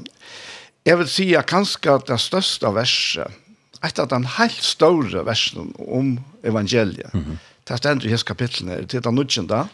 jeg 0.86 0.98
vil 0.98 1.08
si 1.08 1.34
at 1.36 1.46
kanskje 1.46 2.00
det 2.08 2.20
største 2.20 2.74
verset, 2.74 3.28
et 3.84 4.00
av 4.00 4.08
de 4.08 4.26
helt 4.26 4.64
store 4.64 5.26
versene 5.26 5.74
om 5.78 6.20
evangeliet, 6.44 7.14
mm 7.14 7.22
-hmm. 7.22 7.38
det 7.68 7.78
stender 7.78 8.06
i 8.06 8.10
hans 8.10 8.24
kapitlet, 8.24 8.92
det 8.92 8.98
er 8.98 9.02
det 9.02 9.14
nødgjende, 9.14 9.68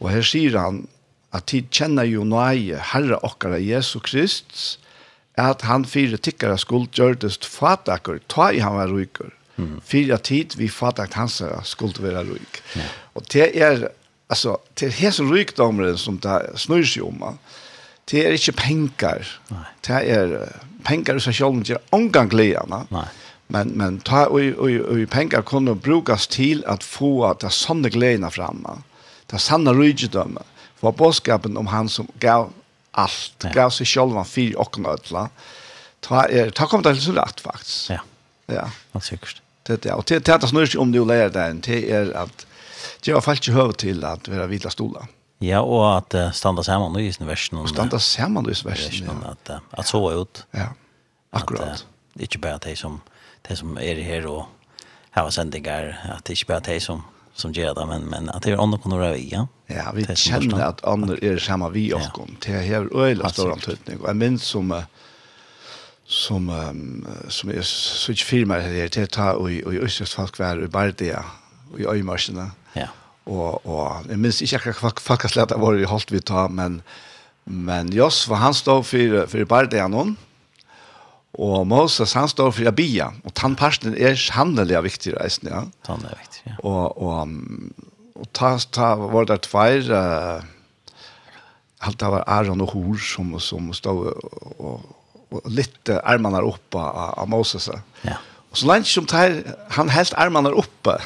og 0.00 0.10
her 0.10 0.22
sier 0.22 0.58
han, 0.58 0.88
at 1.36 1.48
tid 1.50 1.68
kjenner 1.74 2.08
jo 2.08 2.24
nøye 2.24 2.80
Herre 2.92 3.18
okkara 3.26 3.58
Jesu 3.60 3.98
Krist, 4.04 4.78
at 5.38 5.62
han 5.68 5.84
fire 5.86 6.18
tikkere 6.18 6.58
skuld 6.58 6.90
gjørtes 6.96 7.38
fatakker, 7.46 8.18
ta 8.32 8.50
i 8.50 8.62
han 8.64 8.78
var 8.78 8.90
ryker. 8.90 9.30
Mm. 9.58 9.78
Fire 9.84 10.18
tid 10.22 10.56
vi 10.58 10.70
fatak 10.70 11.14
hans 11.18 11.40
skuld 11.66 11.98
være 12.02 12.24
ryk. 12.26 12.60
Og 13.18 13.26
det 13.32 13.50
er, 13.58 13.88
altså, 14.30 14.56
det 14.78 14.88
er 14.88 14.98
hese 15.00 15.26
rykdommeren 15.26 15.98
som 15.98 16.18
det 16.22 16.40
snur 16.58 16.86
seg 16.86 17.06
om, 17.06 17.38
det 18.08 18.24
er 18.24 18.36
ikke 18.38 18.56
penger. 18.56 19.30
Det 19.84 20.02
er 20.10 20.36
penger 20.86 21.18
i 21.18 21.22
seg 21.22 21.36
selv, 21.36 21.62
det 21.66 21.76
er 21.76 21.94
omgang 21.94 22.30
gledene. 22.32 22.86
Nei. 22.94 23.08
Men, 23.48 23.72
men 23.80 23.96
ta, 24.04 24.26
og, 24.28 24.44
og, 24.60 24.74
og 24.92 25.06
penger 25.08 25.44
kunne 25.46 25.72
brukes 25.80 26.26
til 26.28 26.60
at 26.68 26.84
få 26.84 27.32
det 27.40 27.50
sånne 27.56 27.90
gledene 27.92 28.30
fremme. 28.32 28.82
Det 29.28 29.40
sanne 29.40 29.72
rykdømmet 29.76 30.57
var 30.80 30.92
bådskapen 30.92 31.56
om 31.56 31.66
han 31.66 31.88
som 31.88 32.06
gav 32.18 32.52
allt, 32.90 33.34
ja. 33.42 33.50
gav 33.52 33.70
sig 33.70 33.86
själv 33.86 34.16
han 34.16 34.24
fyra 34.24 34.58
och 34.58 34.78
nödla. 34.78 35.28
Ta, 36.00 36.28
er, 36.28 36.50
ta 36.50 36.66
kom 36.66 36.82
det 36.82 36.94
till 36.94 37.02
så 37.02 37.12
rätt 37.12 37.40
faktiskt. 37.40 37.90
Ja, 37.90 38.00
ja. 38.46 38.70
det 38.92 39.00
säkert. 39.00 39.42
Det, 39.62 39.84
ja. 39.84 39.94
Och 39.94 40.04
det, 40.06 40.24
det 40.24 40.32
här 40.32 40.46
snurrar 40.46 40.78
om 40.78 40.92
du 40.92 41.04
lär 41.04 41.28
dig, 41.28 41.54
det 41.54 41.90
är 41.90 42.16
att 42.16 42.46
det 43.04 43.12
var 43.12 43.20
fallet 43.20 43.46
hör 43.46 43.72
till 43.72 44.04
att 44.04 44.28
vara 44.28 44.46
vila 44.46 44.70
stolar. 44.70 45.06
Ja, 45.38 45.60
och 45.60 45.98
att 45.98 46.14
uh, 46.14 46.30
standa 46.30 46.62
samman 46.62 47.00
i 47.00 47.12
sin 47.12 47.26
versen. 47.26 47.58
Och 47.58 47.68
standa 47.68 47.98
samman 47.98 48.50
i 48.50 48.54
sin 48.54 48.70
versen, 48.70 49.10
ja. 49.22 49.28
Att, 49.28 49.50
uh, 49.50 49.56
att 49.70 49.86
sova 49.86 50.22
ut. 50.22 50.46
Ja, 50.50 50.66
akkurat. 51.30 51.60
Att, 51.60 51.68
uh, 51.68 51.86
det 52.14 52.20
är 52.20 52.24
inte 52.24 52.38
bara 52.38 52.58
det 52.58 52.76
som, 52.76 53.00
de 53.48 53.56
som 53.56 53.78
är 53.78 53.94
här 53.94 54.26
och 54.26 54.46
har 55.10 55.22
var 55.22 55.30
sändningar, 55.30 56.10
att 56.18 56.24
det 56.24 56.32
är 56.32 56.34
inte 56.34 56.44
bara 56.46 56.60
det 56.60 56.80
som 56.80 57.02
som 57.38 57.52
gör 57.52 57.74
det 57.74 57.86
men 57.86 58.02
men 58.02 58.28
att 58.28 58.42
det 58.42 58.50
är 58.50 58.62
andra 58.62 58.78
kunde 58.78 58.98
vara 58.98 59.16
ja. 59.16 59.46
Ja, 59.66 59.92
vi 59.94 60.16
känner 60.16 60.64
att 60.64 60.84
andra 60.84 61.16
er 61.22 61.38
samma 61.38 61.68
vi 61.68 61.92
og 61.94 62.00
kom 62.14 62.36
till 62.40 62.54
här 62.54 62.88
öjla 63.02 63.28
stor 63.28 63.52
antydning. 63.52 64.00
Og 64.00 64.08
jeg 64.08 64.16
minns 64.16 64.42
som 64.42 64.82
som 66.06 66.50
som 67.28 67.50
är 67.50 67.62
så 67.62 68.12
inte 68.12 68.24
filmer 68.24 68.60
här 68.60 68.88
det 68.88 69.10
ta 69.10 69.32
og 69.32 69.52
i 69.52 69.62
Østjøst 69.62 70.14
folk 70.14 70.38
var 70.38 70.64
i 70.64 70.66
Bardia 70.66 71.24
i 71.78 71.86
Øymarsene. 71.86 72.50
Ja. 72.74 72.88
Och 73.24 73.66
och 73.66 74.04
jeg 74.08 74.18
minns 74.18 74.42
inte 74.42 74.60
jag 74.64 75.00
faktiskt 75.00 75.36
lätt 75.36 75.50
var 75.50 75.74
det 75.74 75.86
hållt 75.86 76.12
vi 76.12 76.20
ta 76.20 76.48
men 76.48 76.82
men 77.44 77.92
Jos 77.92 78.28
var 78.28 78.36
han 78.36 78.54
stod 78.54 78.86
för 78.86 79.26
för 79.26 79.44
Bardia 79.44 79.88
någon. 79.88 80.16
Og 81.38 81.66
Moses 81.66 82.12
han 82.12 82.28
stod 82.28 82.54
for 82.56 82.66
Abia, 82.66 83.12
og 83.24 83.34
tannparsten 83.38 83.94
er 83.94 84.16
handelig 84.34 84.80
viktig 84.88 85.14
reisen, 85.20 85.50
ja. 85.52 85.62
Tann 85.86 86.02
er 86.08 86.16
viktig. 86.18 86.37
Ja. 86.48 86.68
Och 86.68 87.02
och 87.02 87.28
och 88.14 88.32
ta 88.32 88.58
ta 88.58 88.94
var 88.94 89.24
det 89.24 89.38
tvär 89.38 89.90
uh, 89.90 90.42
allt 91.78 92.02
var 92.02 92.24
Aron 92.26 92.60
och 92.60 92.70
Hor 92.70 92.96
som 92.96 93.40
som 93.40 93.72
stod 93.72 94.06
och, 94.06 94.80
och 95.28 95.50
lite 95.50 96.00
armene 96.00 96.38
oppe 96.38 96.78
av 96.78 97.28
Moses. 97.28 97.70
Ja. 98.02 98.16
Och 98.50 98.58
så 98.58 98.66
langt 98.66 98.86
som 98.86 99.06
tar 99.06 99.42
han 99.68 99.88
helt 99.88 100.14
armene 100.14 100.48
oppe, 100.48 100.98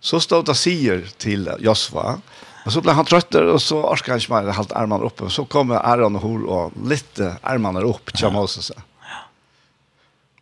så 0.00 0.20
stod 0.20 0.44
det 0.44 0.54
sier 0.54 1.08
till 1.18 1.50
Josva. 1.58 2.20
Och 2.66 2.72
så 2.72 2.82
ble 2.84 2.92
han 2.92 3.06
trøtter, 3.08 3.46
och 3.48 3.62
så 3.62 3.78
orkade 3.80 4.12
han 4.12 4.20
ikke 4.20 4.34
mer 4.34 4.52
helt 4.52 4.72
armene 4.76 5.04
oppe, 5.04 5.30
Så 5.30 5.44
kom 5.44 5.70
Aron 5.70 6.16
och 6.16 6.22
Hor 6.22 6.44
och 6.44 6.72
lite 6.84 7.36
armarna 7.42 7.80
upp 7.80 8.12
till 8.12 8.24
ja. 8.24 8.30
Moses. 8.30 8.72
Ja. 8.76 8.82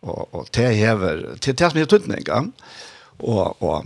Och, 0.01 0.35
och 0.35 0.49
det 0.51 0.73
hever, 0.73 1.37
det 1.39 1.47
er 1.47 1.53
det 1.53 1.71
som 1.71 1.79
er 1.79 1.85
tøtning, 1.85 2.23
Ja? 2.27 2.43
Och, 3.19 3.63
och 3.63 3.85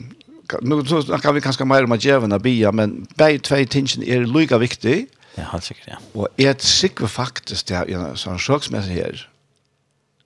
nu 0.61 0.85
så 0.85 1.01
kan 1.23 1.35
vi 1.35 1.41
kanskje 1.41 1.65
mer 1.65 1.87
om 1.87 1.95
at 1.95 2.03
djevene 2.03 2.39
bia, 2.39 2.71
men 2.71 3.07
begge 3.17 3.43
två 3.47 3.63
tingene 3.65 4.07
er 4.07 4.27
lika 4.27 4.57
viktig. 4.57 5.07
Ja, 5.35 5.43
helt 5.51 5.63
säkert. 5.63 5.87
ja. 5.87 5.97
Og 6.13 6.27
jeg 6.37 6.55
sikker 6.59 7.07
faktisk 7.07 7.67
det 7.67 7.77
er 7.77 8.15
sånn 8.19 8.39
sjøksmessig 8.39 8.97
her, 8.97 9.27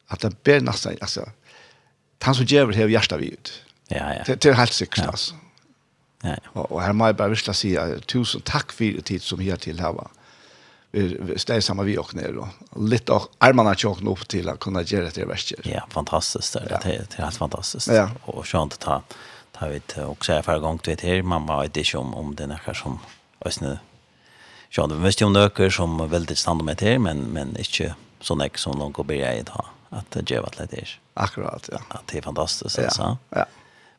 at 0.09 0.21
det 0.21 0.33
ber 0.43 0.63
nesten, 0.65 0.97
altså, 1.01 1.27
han 2.25 2.33
som 2.33 2.45
djevel 2.45 2.75
har 2.75 2.89
hjertet 2.89 3.21
vi 3.21 3.33
ut. 3.33 3.51
Ja, 3.91 4.13
ja. 4.13 4.23
Det, 4.25 4.39
det 4.41 4.49
er 4.49 4.57
helt 4.57 4.73
sikkert, 4.73 5.03
ja. 5.03 5.11
altså. 5.11 5.35
Ja, 6.23 6.29
ja. 6.29 6.51
Og, 6.53 6.71
og 6.71 6.81
her 6.81 6.93
må 6.97 7.11
jeg 7.11 7.17
bare 7.19 7.35
virkelig 7.35 7.55
si 7.59 7.75
tusen 8.09 8.41
takk 8.41 8.73
for 8.73 9.01
tid 9.05 9.21
som 9.21 9.39
her 9.39 9.61
til 9.61 9.77
her 9.79 9.93
var. 9.93 10.09
Vi 10.95 11.35
steg 11.37 11.61
sammen 11.61 11.85
vi 11.85 11.97
og 11.99 12.13
ned, 12.15 12.39
og 12.39 12.81
litt 12.87 13.11
av 13.11 13.27
armene 13.43 13.75
tjåkene 13.75 14.09
opp 14.09 14.23
til 14.31 14.47
å 14.49 14.55
kunne 14.57 14.81
gjøre 14.87 15.11
det 15.13 15.27
verste. 15.27 15.59
Ja, 15.67 15.83
fantastiskt 15.91 16.55
Det, 16.55 16.65
ja. 16.71 16.79
det, 16.81 16.97
det 17.11 17.21
helt 17.21 17.37
fantastiskt. 17.37 17.91
Ja. 17.91 18.09
Och 18.23 18.47
skönt 18.47 18.73
att 18.73 18.79
ta 18.79 19.03
har 19.55 19.69
vi 19.69 19.81
också 20.03 20.33
är 20.33 20.41
förra 20.41 20.59
gången 20.59 20.79
vet 20.85 21.01
här 21.01 21.21
mamma 21.21 21.61
vet 21.61 21.77
inte 21.77 21.97
om 21.97 22.15
om 22.15 22.35
den 22.35 22.51
här 22.51 22.73
som 22.73 22.99
ösnä 23.45 23.79
Ja, 24.69 24.87
det 24.87 24.95
visste 24.95 25.23
ju 25.23 25.29
nöker 25.29 25.69
som 25.69 26.09
väldigt 26.09 26.37
stand 26.37 26.63
med 26.63 26.77
det 26.77 26.99
men 26.99 27.17
men 27.17 27.57
inte 27.57 27.95
så 28.21 28.35
näck 28.35 28.57
som 28.57 28.77
noen 28.77 28.91
går 28.91 29.03
börja 29.03 29.33
idag 29.33 29.65
att 29.89 30.11
gjør 30.29 30.43
at 30.43 30.69
det. 30.69 30.87
Akkurat, 31.13 31.69
ja. 31.71 31.79
At 31.89 32.07
det 32.07 32.17
är 32.17 32.21
fantastiskt 32.21 32.77
ja. 32.77 32.89
så. 32.89 33.17
Ja. 33.29 33.45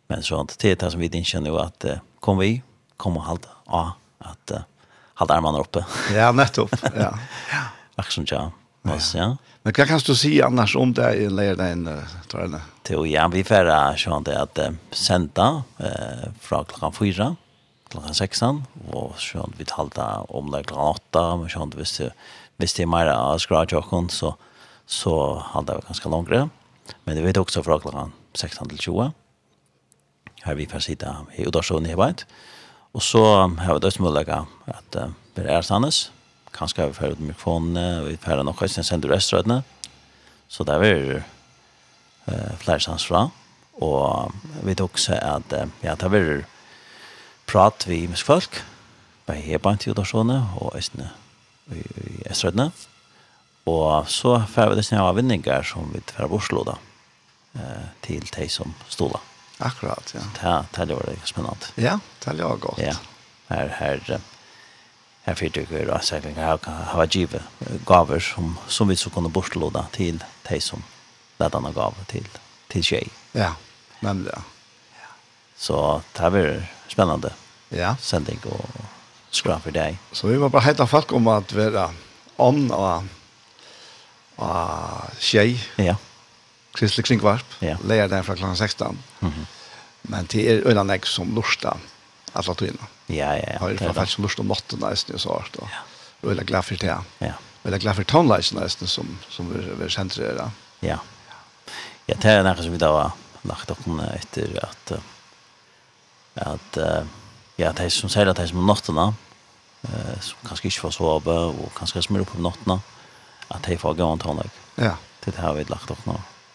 Men 0.06 0.22
så 0.22 0.40
att 0.40 0.58
det 0.58 0.82
är 0.82 0.90
som 0.90 1.00
vi 1.00 1.06
inte 1.06 1.24
känner 1.24 1.60
att 1.60 1.84
kom 2.20 2.38
vi 2.38 2.62
kommer 2.96 3.20
hålla 3.20 3.40
ja 3.66 3.92
att 4.18 4.52
hålla 5.14 5.34
armarna 5.34 5.58
uppe. 5.58 5.84
Ja, 6.12 6.32
nettopp. 6.32 6.70
Ja. 6.96 7.18
Akkurat 7.94 8.12
som 8.12 8.24
ja. 8.30 8.50
Mas, 8.82 9.14
ja. 9.14 9.20
ja. 9.20 9.36
Men 9.66 9.74
hva 9.74 9.82
kan 9.82 9.98
du 9.98 10.12
si 10.14 10.36
annars 10.46 10.76
om 10.78 10.92
det 10.94 11.08
i 11.18 11.24
lærdagen, 11.26 11.88
Torne? 12.30 12.60
Jo, 12.86 13.00
ja, 13.02 13.24
vi 13.26 13.40
får 13.42 13.66
sånn 13.98 14.22
det 14.22 14.36
at 14.38 14.60
senda 14.94 15.64
eh, 15.82 16.28
fra 16.38 16.60
klokka 16.70 16.92
fyra, 16.94 17.32
klokka 17.90 18.14
seksan, 18.14 18.60
og 18.94 19.16
sånn 19.18 19.56
vi 19.58 19.66
talte 19.66 20.06
om 20.30 20.54
det 20.54 20.68
klokka 20.70 21.00
åtta, 21.00 21.24
men 21.40 21.50
sånn 21.50 21.74
hvis 21.74 21.96
det, 21.98 22.12
hvis 22.62 22.78
det 22.78 22.86
er 22.86 22.92
mer 22.94 23.10
av 23.10 23.40
skrajjokken, 23.42 24.06
så, 24.14 24.36
så 24.86 25.16
halda 25.50 25.80
vi 25.80 25.88
ganske 25.88 26.14
langere. 26.14 26.46
Men 27.02 27.18
det 27.18 27.26
vet 27.26 27.42
også 27.42 27.66
fra 27.66 27.82
klokka 27.82 28.12
seksan 28.38 28.70
til 28.70 28.84
20. 28.86 29.12
Her 30.46 30.60
vi 30.62 30.70
får 30.70 30.86
sitte 30.86 31.10
i 31.34 31.50
Udarsson 31.50 31.90
i 31.90 31.96
Hebeid. 31.96 32.22
Og 32.94 33.02
så 33.02 33.26
har 33.34 33.74
vi 33.74 33.82
dødsmulighet 33.82 34.46
at 34.78 35.02
uh, 35.02 35.10
vi 35.34 35.50
er 35.50 35.66
sannes, 35.66 36.04
kanskje 36.56 36.82
har 36.82 36.92
vi 36.92 36.98
ferdig 36.98 37.28
mikrofonene, 37.30 37.86
og 38.00 38.10
vi 38.10 38.18
ferdig 38.20 38.46
nok 38.48 38.62
høysen 38.64 38.86
sender 38.86 39.12
restaurantene. 39.14 39.62
Så 40.48 40.64
der 40.64 40.80
vil 40.82 41.18
uh, 41.20 42.52
flere 42.62 42.80
sans 42.80 43.06
fra. 43.06 43.26
Og 43.82 44.32
vi 44.62 44.70
vet 44.70 44.80
også 44.80 45.18
at 45.20 45.52
uh, 45.52 45.68
ja, 45.84 45.94
der 45.94 46.12
vil 46.12 46.44
prat 47.46 47.86
vi 47.88 48.06
med 48.06 48.22
folk, 48.24 48.62
bare 49.26 49.42
her 49.42 49.58
på 49.58 49.70
en 49.70 49.78
tid 49.78 49.98
og 49.98 50.72
høysen 50.74 51.06
i, 51.06 51.78
i 51.78 52.22
restaurantene. 52.28 52.70
Og 53.66 54.06
så 54.08 54.38
får 54.46 54.70
vi 54.70 54.78
det 54.78 54.86
sånne 54.86 55.06
avvinninger 55.08 55.64
som 55.66 55.88
vi 55.90 56.02
får 56.14 56.30
borslå 56.30 56.62
da, 56.68 56.76
uh, 57.58 57.88
til 58.06 58.22
de 58.36 58.48
som 58.48 58.74
stod 58.88 59.16
da. 59.16 59.22
Akkurat, 59.66 60.12
ja. 60.14 60.20
Så 60.20 60.64
det, 60.76 60.88
det 60.88 60.96
var 60.96 61.06
det 61.08 61.18
spennende. 61.24 61.70
Ja, 61.80 61.98
det 62.24 62.32
er 62.34 62.42
jo 62.42 62.56
godt. 62.60 62.80
Ja, 62.82 62.92
her, 63.48 63.70
her, 63.78 64.20
här 65.26 65.34
fick 65.34 65.56
jag 65.56 65.70
göra 65.70 66.00
säkert 66.00 66.36
jag 66.36 66.58
har 66.66 67.08
givet 67.16 67.42
gaver 67.84 68.20
som 68.20 68.58
som 68.68 68.88
vi 68.88 68.96
så 68.96 69.10
kunde 69.10 69.28
bortlåda 69.28 69.86
till 69.92 70.24
de 70.42 70.60
som 70.60 70.82
ledarna 71.38 71.72
gav 71.72 71.94
till 72.06 72.28
till 72.68 72.84
tjej. 72.84 73.08
Ja, 73.32 73.54
nemlig, 74.00 74.32
Ja. 74.32 74.42
Så 75.56 76.02
det 76.12 76.30
var 76.30 76.66
spännande. 76.88 77.32
Ja. 77.68 77.96
Sändning 78.00 78.38
och 78.44 78.70
skra 79.30 79.60
för 79.60 79.70
dig. 79.70 79.98
Så 80.12 80.26
vi 80.26 80.36
var 80.36 80.48
bara 80.48 80.62
helt 80.62 80.90
folk 80.90 81.12
om 81.12 81.26
att 81.26 81.52
vara 81.52 81.90
om 82.36 82.70
och 82.70 83.02
och 84.36 85.00
tjej. 85.18 85.64
Ja. 85.76 85.96
Kristelig 86.74 87.06
Kringvarp. 87.06 87.46
Ja. 87.58 87.76
Lär 87.84 88.08
den 88.08 88.24
från 88.24 88.56
16. 88.56 88.98
Mm 89.20 89.34
-hmm. 89.34 89.46
Men 90.02 90.26
det 90.26 90.50
är 90.50 90.66
öland 90.66 91.04
som 91.04 91.34
lustar 91.34 91.76
alla 92.36 92.54
tiden. 92.54 92.78
Ja, 93.06 93.36
ja, 93.36 93.44
ja. 93.52 93.58
Har 93.60 93.70
ju 93.70 93.78
faktiskt 93.78 94.18
lust 94.18 94.38
om 94.38 94.48
natten 94.48 94.78
nästan 94.78 95.14
och 95.14 95.20
så 95.20 95.32
här 95.32 95.48
då. 95.52 95.68
Ja. 95.72 96.30
Eller 96.30 96.44
glad 96.44 96.64
för 96.64 96.76
det. 96.76 96.98
Ja. 97.18 97.32
Eller 97.64 97.78
glad 97.78 97.96
för 97.96 98.04
tonlighten 98.04 98.58
nästan 98.60 98.88
som 98.88 99.18
som 99.28 99.52
vi 99.52 99.84
vi 99.84 99.90
centrerar. 99.90 100.50
Ja. 100.80 100.98
Ja, 102.06 102.14
det 102.20 102.30
är 102.30 102.42
något 102.42 102.62
som 102.62 102.72
vi 102.72 102.78
då 102.78 102.86
har 102.86 103.10
lagt 103.42 103.70
upp 103.70 103.78
efter 104.14 104.64
att 104.64 104.92
att 106.34 106.78
ja, 107.56 107.72
det 107.72 107.84
är 107.84 107.88
som 107.88 108.08
säger 108.08 108.26
att 108.26 108.36
det 108.36 108.42
är 108.42 108.46
som 108.46 108.66
natten 108.66 108.98
eh 108.98 110.20
som 110.20 110.38
kanske 110.48 110.68
inte 110.68 110.80
får 110.80 110.90
sova 110.90 111.40
och 111.40 111.74
kanske 111.78 112.02
smör 112.02 112.20
upp 112.20 112.32
på 112.32 112.40
natten 112.40 112.80
att 113.48 113.62
det 113.62 113.78
får 113.78 113.94
gå 113.94 114.06
en 114.06 114.18
tonlag. 114.18 114.50
Ja. 114.74 114.96
Det 115.24 115.36
har 115.36 115.54
vi 115.54 115.64
lagt 115.64 115.90
upp 115.90 116.06
nu. 116.06 116.12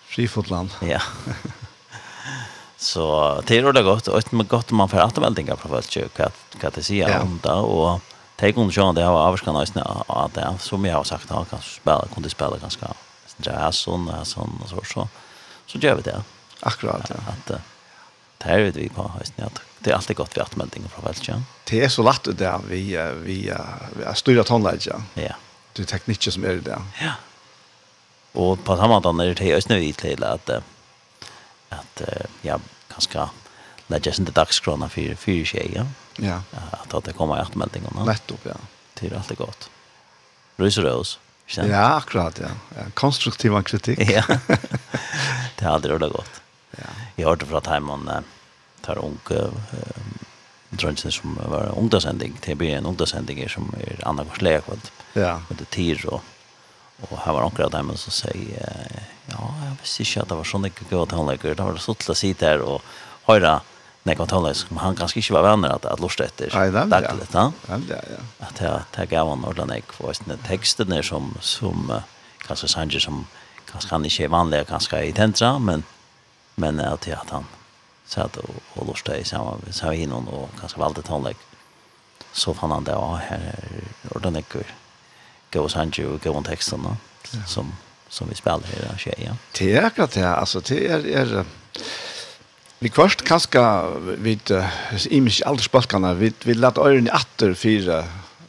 Skifotland. 0.07 0.69
Ja. 0.81 1.01
Så 2.81 3.41
det 3.47 3.57
är 3.57 3.73
det 3.73 3.83
gott 3.83 4.07
och 4.07 4.17
ett 4.17 4.31
gott 4.31 4.71
om 4.71 4.77
man 4.77 4.89
får 4.89 4.97
att 4.97 5.17
vältinga 5.17 5.55
folk, 5.55 5.71
vad 5.71 5.85
jag 5.95 6.09
det 6.51 6.59
kan 6.59 6.71
det 6.75 7.19
om 7.19 7.39
det 7.43 7.51
och 7.51 8.01
take 8.35 8.59
on 8.59 8.69
John 8.69 8.95
det 8.95 9.03
har 9.03 9.19
avskan 9.19 9.59
nice 9.59 9.81
att 10.07 10.33
det 10.33 10.53
som 10.59 10.85
jag 10.85 10.95
har 10.95 11.03
sagt 11.03 11.29
han 11.29 11.45
kan 11.45 11.61
spela 11.61 12.05
kunde 12.13 12.29
spela 12.29 12.57
ganska 12.57 12.87
jazz 13.37 13.87
och 13.87 13.99
sån 14.27 14.59
och 14.63 14.69
så 14.69 14.81
så 14.93 15.07
så 15.65 15.77
gör 15.77 15.95
vi 15.95 16.01
det. 16.01 16.23
Akkurat 16.59 17.09
ja. 17.09 17.15
Att 17.27 17.61
det 18.37 18.45
här 18.45 18.59
vet 18.59 18.75
vi 18.75 18.89
på 18.89 19.11
hösten 19.19 19.45
att 19.45 19.61
det 19.79 19.91
är 19.91 19.95
alltid 19.95 20.17
gott 20.17 20.37
vi 20.37 20.41
att 20.41 20.57
vältinga 20.57 20.87
på 20.87 21.01
vad 21.01 21.15
jag. 21.21 21.41
Det 21.63 21.83
är 21.83 21.89
så 21.89 22.03
lätt 22.03 22.23
det 22.23 22.33
där 22.33 22.59
vi 22.69 22.97
vi 23.23 23.53
vi 23.93 24.15
studerar 24.15 24.43
tonläge. 24.43 25.01
Ja. 25.13 25.35
Det 25.73 25.81
er 25.81 25.85
tekniker 25.85 26.31
som 26.31 26.43
är 26.43 26.49
det 26.49 26.61
där. 26.61 26.81
Ja. 27.01 27.11
Och 28.31 28.63
på 28.63 28.77
samma 28.77 29.01
sätt 29.01 29.05
är 29.05 29.35
det 29.35 29.51
är 29.51 29.61
snö 29.61 29.77
i 29.77 29.93
till 29.93 30.23
att 30.23 30.49
att 31.71 32.01
ja 32.41 32.59
ganska 32.89 33.29
läggas 33.87 34.19
inte 34.19 34.31
dagskrona 34.31 34.89
för 34.89 35.15
för 35.15 35.43
tjej 35.45 35.71
ja. 35.75 35.85
Ja. 36.15 36.41
Att 36.71 37.03
det 37.03 37.13
kommer 37.13 37.37
att 37.37 37.55
melding. 37.55 37.83
Nettopp 38.05 38.39
ja. 38.43 38.55
Till 38.93 39.15
allt 39.15 39.31
är 39.31 39.35
gott. 39.35 39.69
och 40.57 40.83
Rose. 40.83 41.17
Ja, 41.47 41.93
akkurat 41.93 42.39
ja. 42.39 42.47
ja. 42.75 42.81
Konstruktiv 42.93 43.61
kritik. 43.63 43.99
ja. 44.11 44.23
det 45.59 45.65
hade 45.65 45.87
det 45.87 46.09
gott. 46.09 46.41
Ja. 46.71 46.83
Jag 47.15 47.27
hörde 47.27 47.45
från 47.45 47.61
Timon 47.61 48.09
tar 48.81 49.05
onke 49.05 49.49
drönsen 50.69 51.11
som 51.11 51.39
var 51.45 51.73
ungdomsending. 51.77 52.37
Det 52.45 52.55
blir 52.55 52.69
en 52.69 52.85
ungdomsending 52.85 53.49
som 53.49 53.75
är 53.79 54.07
andra 54.07 54.25
kvarts 54.25 54.41
Ja. 55.13 55.41
Med 55.49 55.57
det 55.57 55.65
tir 55.65 56.05
och 56.05 56.23
Og 57.09 57.17
her 57.23 57.33
var 57.33 57.47
anker 57.47 57.65
av 57.65 57.73
dem 57.73 57.91
som 57.97 58.13
sier, 58.13 58.77
ja, 59.31 59.41
jeg 59.63 59.77
visste 59.81 60.05
ikke 60.05 60.23
at 60.23 60.31
det 60.31 60.37
var 60.37 60.49
sånn 60.51 60.67
ikke 60.69 60.87
gøy 60.91 61.05
tannleggere. 61.09 61.57
Det 61.57 61.65
var 61.65 61.79
så 61.79 61.91
sånn 61.91 62.01
til 62.03 62.13
å 62.13 62.17
sitte 62.17 62.49
her 62.51 62.65
og 62.65 62.85
høre 63.27 63.59
nekva 64.07 64.27
tannleggere 64.29 64.61
som 64.61 64.81
han 64.81 64.97
kanskje 64.97 65.21
ikke 65.21 65.37
var 65.37 65.47
venner 65.49 65.75
at, 65.75 65.85
at 65.89 66.01
lortet 66.01 66.29
etter 66.29 66.53
den, 66.75 66.91
Ja, 67.69 67.79
ja, 67.89 68.01
ja. 68.15 68.25
At 68.47 68.61
jeg, 68.61 68.89
jeg 68.97 69.11
gav 69.13 69.29
han 69.29 69.45
ordentlig 69.45 69.81
nek 69.81 69.95
for 69.97 70.17
sånne 70.17 70.37
tekstene 70.47 71.01
som, 71.05 71.31
som 71.45 71.89
uh, 71.93 72.03
kanskje 72.45 72.69
sanger 72.75 73.03
som 73.03 73.23
kanskje 73.71 73.93
han 73.93 74.05
ikke 74.05 74.27
er 74.27 74.33
vanlig, 74.33 74.61
kanskje 74.69 75.03
i 75.07 75.13
tentra, 75.15 75.55
men, 75.61 75.85
men 76.61 76.81
at 76.83 77.07
jeg 77.07 77.17
at 77.17 77.33
han 77.33 77.47
satt 78.11 78.41
og, 78.41 78.57
og 78.75 78.89
lortet 78.89 79.21
i 79.21 79.27
sammen 79.27 79.61
med 79.63 79.77
Savinon 79.77 80.27
og 80.29 80.49
kanskje 80.59 80.81
valgte 80.81 81.05
tannleggere. 81.07 81.47
Så 82.33 82.53
fann 82.55 82.71
han 82.71 82.85
det, 82.87 82.95
ja, 82.95 83.19
her 83.27 83.45
er 83.51 84.13
ordentlig 84.13 84.41
nek 84.41 84.55
gå 85.51 85.61
och 85.61 85.71
sange 85.71 86.05
och 86.05 86.21
gå 86.23 86.43
texterna 86.43 86.97
som 87.47 87.73
som 88.09 88.29
vi 88.29 88.35
spelar 88.35 88.59
här 88.59 88.97
tjejer. 88.97 89.27
Ja. 89.27 89.35
Det 89.51 89.71
er 89.71 89.85
akkurat 89.85 90.11
det 90.11 90.25
altså, 90.25 90.59
det 90.59 90.79
er, 90.91 91.05
är 91.05 91.45
Vi 92.79 92.89
kvart 92.89 93.21
kaska 93.21 93.85
vid 94.17 94.51
imisk 95.09 95.41
alls 95.45 95.71
balkana 95.71 96.13
vi 96.13 96.33
vi 96.43 96.53
lat 96.53 96.77
öron 96.77 97.07
i 97.07 97.09
atter 97.09 97.53
fire 97.53 98.03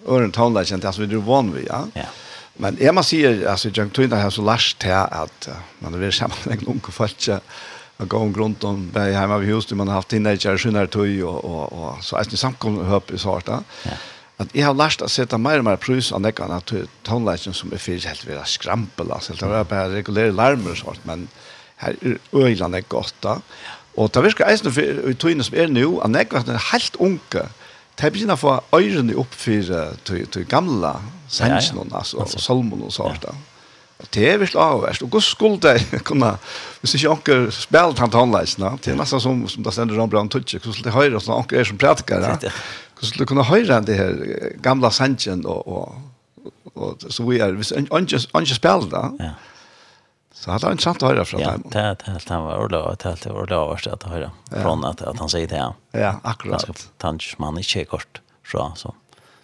öron 0.06 0.32
tonla 0.32 0.64
kände 0.64 0.86
alltså 0.86 1.02
vi 1.02 1.14
er 1.14 1.20
van 1.20 1.52
vi 1.52 1.66
ja. 1.66 1.86
Ja. 1.94 2.06
Men 2.56 2.76
jeg 2.80 2.94
må 2.94 3.02
si, 3.02 3.24
altså, 3.24 3.68
jeg 3.68 3.74
tror 3.74 3.86
ikke 3.86 4.02
inte 4.02 4.16
här 4.16 4.30
så 4.30 4.42
lærst 4.42 4.80
til 4.80 4.90
at 4.90 5.48
uh, 5.48 5.54
man 5.80 6.00
vill 6.00 6.12
samman 6.12 6.38
en 6.50 6.66
ung 6.66 6.80
falska 6.80 7.40
att 7.96 8.08
gå 8.08 8.16
om 8.16 8.34
runt 8.34 8.64
om 8.64 8.90
där 8.94 9.08
hjemme 9.08 9.38
ved 9.38 9.46
huset 9.46 9.76
man 9.76 9.88
har 9.88 9.94
haft 9.94 10.12
in 10.12 10.24
skjønner 10.24 10.58
sjönare 10.58 10.86
tøy 10.86 11.22
og, 11.22 11.44
og, 11.44 11.72
og 11.72 12.04
så 12.04 12.16
er 12.16 12.24
det 12.24 12.38
samkom 12.38 12.84
høp 12.84 13.10
i 13.10 13.18
svart, 13.18 13.44
svarta. 13.44 13.62
Ja 13.84 13.96
at 14.42 14.54
jeg 14.56 14.66
har 14.66 14.76
lært 14.76 15.02
å 15.04 15.10
sette 15.10 15.38
mer 15.40 15.62
og 15.62 15.66
mer 15.68 15.80
prøys 15.80 16.10
av 16.14 16.22
nekkene 16.24 16.58
til 16.68 16.88
tonelagene 17.06 17.56
som 17.56 17.72
er 17.72 17.82
fyrt 17.82 18.06
helt 18.08 18.26
ved 18.26 18.40
å 18.40 18.48
skrampe, 18.48 19.06
altså 19.06 19.36
det 19.38 19.48
var 19.50 19.68
bare 19.70 19.92
regulere 19.94 20.34
larmer 20.34 20.74
og 20.74 20.80
sånt, 20.82 21.06
men 21.08 21.28
her 21.82 21.96
er 21.98 22.18
øyene 22.34 22.82
godt 22.92 23.14
da. 23.24 23.38
Og 23.98 24.12
det 24.14 24.22
virker 24.24 24.48
eisen 24.48 24.72
i 25.10 25.16
tøyene 25.18 25.44
som 25.44 25.58
er 25.58 25.72
nå, 25.72 25.98
at 26.04 26.12
nekkene 26.14 26.56
er 26.56 26.68
helt 26.72 26.96
unge, 27.02 27.46
de 28.00 28.10
begynner 28.10 28.38
å 28.38 28.40
få 28.40 28.52
øyrene 28.74 29.16
opp 29.20 29.34
for 29.36 30.44
gamle 30.48 30.92
sensene, 31.28 31.88
altså, 31.92 32.22
og 32.24 32.40
solmen 32.40 32.86
og 32.86 32.94
sånt 32.94 33.24
da. 33.26 33.34
Ja 33.34 33.48
det 34.10 34.24
er 34.28 34.38
virkelig 34.42 34.60
avverst. 34.60 35.02
Og 35.02 35.08
hvordan 35.08 35.26
skulle 35.26 35.60
det 35.62 36.02
kunne, 36.08 36.32
hvis 36.80 36.94
ikke 36.98 37.10
anker 37.14 37.50
spelt 37.54 38.02
han 38.02 38.10
tannleisene, 38.10 38.74
det 38.82 38.92
er 38.92 38.98
nesten 39.00 39.22
som, 39.22 39.44
som 39.48 39.66
det 39.66 39.74
stender 39.74 40.00
om 40.02 40.10
brann 40.10 40.32
tutsi, 40.32 40.58
hvordan 40.58 40.76
skulle 40.78 40.90
det 40.90 40.96
høre, 40.98 41.22
sånn 41.22 41.38
onker 41.38 41.60
er 41.60 41.70
som 41.70 41.80
prætikere, 41.80 42.34
hvordan 42.38 43.08
skulle 43.08 43.24
det 43.24 43.30
kunne 43.30 43.46
høre 43.48 43.78
enn 43.78 43.88
det 43.88 44.00
her 44.00 44.18
gamle 44.64 44.90
sanjen, 44.94 45.46
og, 45.46 45.62
og, 45.66 46.44
og, 46.74 47.08
så 47.08 47.26
vi 47.28 47.40
er, 47.42 47.56
hvis 47.58 47.74
onker 47.76 48.54
spiller 48.58 48.90
da, 48.92 49.08
ja. 49.22 49.32
Så 50.42 50.50
hade 50.50 50.66
han 50.66 50.78
sant 50.78 51.02
att 51.02 51.08
höra 51.08 51.24
från 51.24 51.40
dem. 51.40 51.62
Ja, 51.74 51.80
det 51.94 52.02
helt 52.06 52.28
han 52.28 52.44
var 52.44 52.58
ordla 52.58 52.82
och 52.82 53.04
helt 53.04 53.26
ordla 53.26 53.56
överst 53.56 53.86
att 53.86 54.02
höra 54.02 54.30
från 54.50 54.84
att 54.84 55.02
att 55.02 55.18
han 55.18 55.28
säger 55.28 55.48
det. 55.48 55.72
Ja, 56.00 56.20
akkurat. 56.22 56.88
Tansch 56.98 57.34
man 57.38 57.58
inte 57.58 57.84
kort 57.84 58.20
så 58.52 58.72
så. 58.76 58.94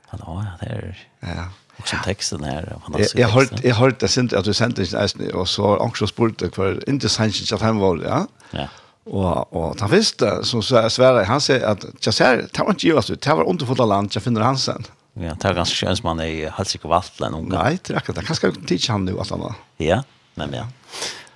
Han 0.07 0.21
ja, 0.27 0.47
det 0.61 0.67
är. 0.67 0.99
Ja. 1.21 1.45
Och 1.79 1.89
sen 1.89 1.99
texten 2.05 2.45
här 2.45 2.77
fantastisk. 2.83 3.19
Jag 3.19 3.29
har 3.29 3.49
jag 3.63 3.75
har 3.75 3.95
det 3.99 4.09
sent 4.09 4.33
att 4.33 4.45
du 4.45 4.55
sent 4.55 4.79
inte 4.79 5.33
och 5.35 5.49
så 5.49 5.77
också 5.77 6.07
spurt 6.07 6.55
för 6.55 6.89
inte 6.91 7.09
sent 7.09 7.53
att 7.53 7.61
han 7.61 7.79
var 7.79 8.01
ja. 8.05 8.27
Ja. 8.51 8.69
Och 9.05 9.53
och 9.53 9.81
han 9.81 9.91
visste 9.91 10.45
så 10.45 10.63
så 10.63 10.91
Sverige 10.91 11.25
han 11.25 11.41
säger 11.41 11.67
att 11.67 11.85
jag 12.01 12.15
ser 12.15 12.47
tar 12.53 12.71
inte 12.71 12.87
ju 12.87 12.97
alltså 12.97 13.17
tar 13.17 13.37
var 13.37 13.49
under 13.49 13.67
för 13.67 13.87
land 13.87 14.11
jag 14.15 14.23
finner 14.23 14.41
han 14.41 14.59
sen. 14.59 14.85
Ja, 15.15 15.35
er 15.45 15.55
ganske 15.55 15.75
sköns 15.75 16.03
man 16.03 16.21
i 16.21 16.47
halsik 16.47 16.85
vatten 16.85 17.35
och 17.35 17.45
Nei, 17.49 17.79
det 17.83 17.91
er 17.91 17.97
akkurat 17.99 18.21
det 18.21 18.27
kanske 18.27 18.53
teach 18.69 18.89
han 18.89 19.05
nå, 19.05 19.21
att 19.21 19.31
han 19.31 19.41
var. 19.41 19.55
Ja, 19.77 20.03
men 20.35 20.53
ja. 20.53 20.69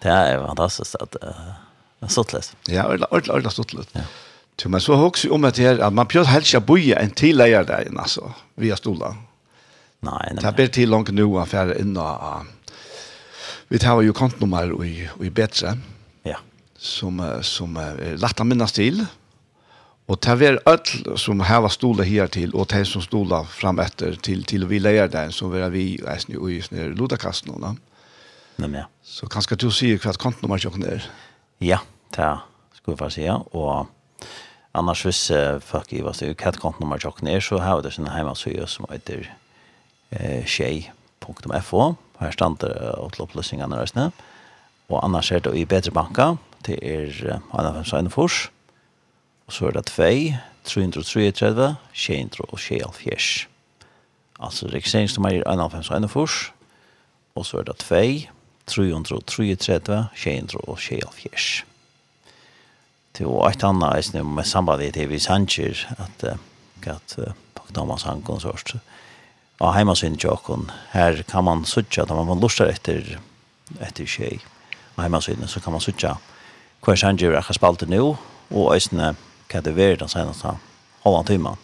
Det 0.03 0.09
är 0.09 0.47
fantastiskt 0.47 0.95
att 0.95 1.17
uh, 2.03 2.09
sottles. 2.09 2.53
Ja, 2.69 2.87
ordla 2.87 3.07
ordla 3.11 3.51
sottles. 3.51 3.87
Ja. 3.93 4.01
Du 4.63 4.69
men 4.69 4.81
så 4.81 4.95
har 4.95 5.11
også 5.11 5.31
om 5.31 5.45
att 5.45 5.59
her, 5.59 5.81
at 5.81 5.93
man 5.93 6.07
prøver 6.07 6.27
helst 6.27 6.55
å 6.55 6.61
boja 6.61 7.01
en 7.01 7.11
tillägare 7.11 7.65
där 7.65 7.89
altså, 7.99 8.33
via 8.55 8.77
stolen. 8.77 9.17
Nei, 10.03 10.33
nei. 10.35 10.43
Det 10.43 10.55
blir 10.59 10.71
til 10.75 10.91
langt 10.91 11.13
nå 11.15 11.29
å 11.39 11.47
fære 11.47 11.77
inn 11.79 11.95
uh, 11.95 12.43
Vi 13.71 13.79
tar 13.83 14.03
jo 14.03 14.15
kontnummer 14.17 14.75
i, 14.83 15.07
i 15.23 15.31
bedre, 15.31 15.77
ja. 16.27 16.41
som, 16.75 17.23
som 17.47 17.79
er 17.81 18.19
lagt 18.21 18.43
å 18.43 18.47
minnes 18.47 18.75
til. 18.75 19.05
Og 20.11 20.19
det 20.27 20.35
er 20.45 20.59
alt 20.67 20.91
som 21.17 21.41
har 21.47 21.69
stolet 21.71 22.09
her 22.11 22.27
til, 22.27 22.51
og 22.59 22.67
det 22.73 22.83
som 22.91 23.05
stolet 23.05 23.49
frem 23.49 23.79
etter 23.81 24.19
til, 24.19 24.43
til 24.45 24.67
vi 24.69 24.81
leier 24.83 25.09
den, 25.09 25.33
så 25.33 25.49
vil 25.53 25.69
vi 25.73 25.85
eisen 26.11 26.35
i 26.35 26.59
snø 26.61 26.91
lodakasten. 26.99 27.55
Nei, 28.59 28.71
ja. 28.77 28.89
Så 29.07 29.31
kanskje 29.31 29.61
du 29.63 29.71
sier 29.73 30.03
hva 30.03 30.13
kontnummer 30.19 30.61
kjøkken 30.61 30.85
er? 30.85 31.07
Ja, 31.63 31.79
det 32.13 32.35
skulle 32.77 32.97
jeg 32.97 33.01
bare 33.05 33.15
si, 33.15 33.23
ja. 33.25 33.39
Og 33.55 33.87
annars 34.75 35.05
hvis 35.07 35.23
uh, 35.31 35.63
folk 35.63 35.95
gir 35.95 36.11
oss 36.11 36.25
hva 36.27 36.53
kontnummer 36.59 37.01
kjøkken 37.01 37.31
er, 37.31 37.41
så 37.41 37.63
har 37.63 37.79
vi 37.79 37.87
det 37.87 37.95
sånne 37.97 38.19
hjemme 38.19 38.67
som 38.67 38.91
heter 38.91 39.31
tjej.fo. 40.47 41.95
Her 42.21 42.31
stander 42.31 42.69
det 42.69 43.13
til 43.15 43.25
opplysningene 43.27 43.79
røsene. 43.81 44.11
Og 44.89 45.05
annars 45.05 45.31
er 45.33 45.41
det 45.41 45.55
i 45.57 45.65
Bedre 45.65 45.91
Banka, 45.91 46.35
det 46.67 46.79
er 46.83 47.41
Anna 47.53 47.73
Femsøyne 47.73 48.11
Fors. 48.11 48.51
Og 49.47 49.53
så 49.53 49.67
er 49.67 49.79
det 49.79 49.87
2, 49.87 50.03
333, 50.65 51.77
200 51.95 52.45
og 52.49 52.59
270. 52.59 53.49
Altså 54.41 54.67
registreringsnummer 54.67 55.31
er 55.31 55.49
Anna 55.49 55.67
Femsøyne 55.67 56.09
Fors. 56.09 56.53
Og 57.35 57.47
så 57.47 57.59
er 57.59 57.63
det 57.63 57.77
2, 57.77 58.29
333, 58.67 60.07
200 60.17 60.61
og 60.69 60.79
270. 60.79 61.65
Til 63.15 63.29
var 63.29 63.51
et 63.53 63.65
annet 63.65 63.97
eisne 63.97 64.23
med 64.25 64.45
sambandet 64.49 64.95
til 64.95 65.09
vi 65.11 65.19
sanger 65.19 65.85
at 65.99 66.39
at 66.87 67.19
Thomas 67.75 68.03
Hankonsort. 68.03 68.75
Uh, 68.75 68.81
av 69.63 69.77
heimasyn 69.77 70.19
til 70.19 70.33
åkken. 70.33 70.67
Her 70.93 71.23
kan 71.29 71.47
man 71.47 71.65
sutja, 71.69 72.05
da 72.09 72.17
man 72.19 72.43
lustar 72.43 72.73
etter, 72.73 73.19
etter 73.79 74.09
tjej 74.09 74.41
av 74.97 75.05
heimasynet, 75.05 75.51
så 75.51 75.63
kan 75.63 75.77
man 75.77 75.85
sutja 75.85 76.17
hver 76.83 76.99
sannsjiver 76.99 77.39
akkur 77.39 77.55
spalte 77.55 77.87
nu, 77.87 78.17
og 78.51 78.73
øysene 78.75 79.13
hva 79.53 79.61
det 79.63 79.75
er 79.79 79.99
den 80.01 80.11
seneste 80.11 80.57
halvan 81.05 81.29
timan, 81.29 81.61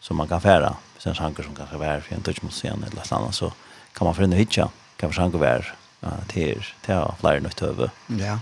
som 0.00 0.16
man 0.16 0.30
kan 0.30 0.40
færa, 0.40 0.76
hvis 0.94 1.08
en 1.10 1.18
sjanger 1.18 1.44
som 1.44 1.56
kan 1.56 1.68
være 1.76 2.04
for 2.06 2.16
en 2.16 2.24
dødsmålsien 2.24 2.84
eller 2.86 3.02
et 3.02 3.12
annet, 3.12 3.36
så 3.36 3.50
kan 3.96 4.08
man 4.08 4.16
finne 4.16 4.38
hitja, 4.38 4.70
hva 4.96 5.10
for 5.10 5.18
sjanger 5.18 5.42
være 5.42 5.74
til, 6.30 6.62
til 6.86 7.02
flere 7.20 7.42
nødt 7.44 7.62
over. 7.66 7.92
Ja, 8.08 8.38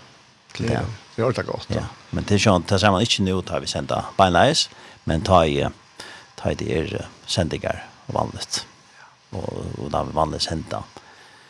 det 0.59 0.71
er 0.71 0.87
det 1.17 1.39
er 1.39 1.43
godt. 1.47 1.67
Ja, 1.71 1.87
men 2.11 2.27
det 2.27 2.37
er 2.37 2.43
sånn, 2.43 2.65
det 2.67 2.81
ser 2.83 2.91
man 2.91 3.03
ikke 3.05 3.23
nå, 3.23 3.41
tar 3.47 3.63
vi 3.63 3.71
senda 3.71 4.01
beinleis, 4.19 4.67
men 5.07 5.23
tar 5.27 5.47
i, 5.47 5.61
tar 6.39 6.55
i 6.55 6.59
det 6.59 6.71
er 6.75 7.09
sendinger 7.31 7.85
vanligt 8.11 8.65
och 9.35 9.85
och 9.85 9.91
där 9.91 10.05
vanligt 10.05 10.47
hända. 10.47 10.83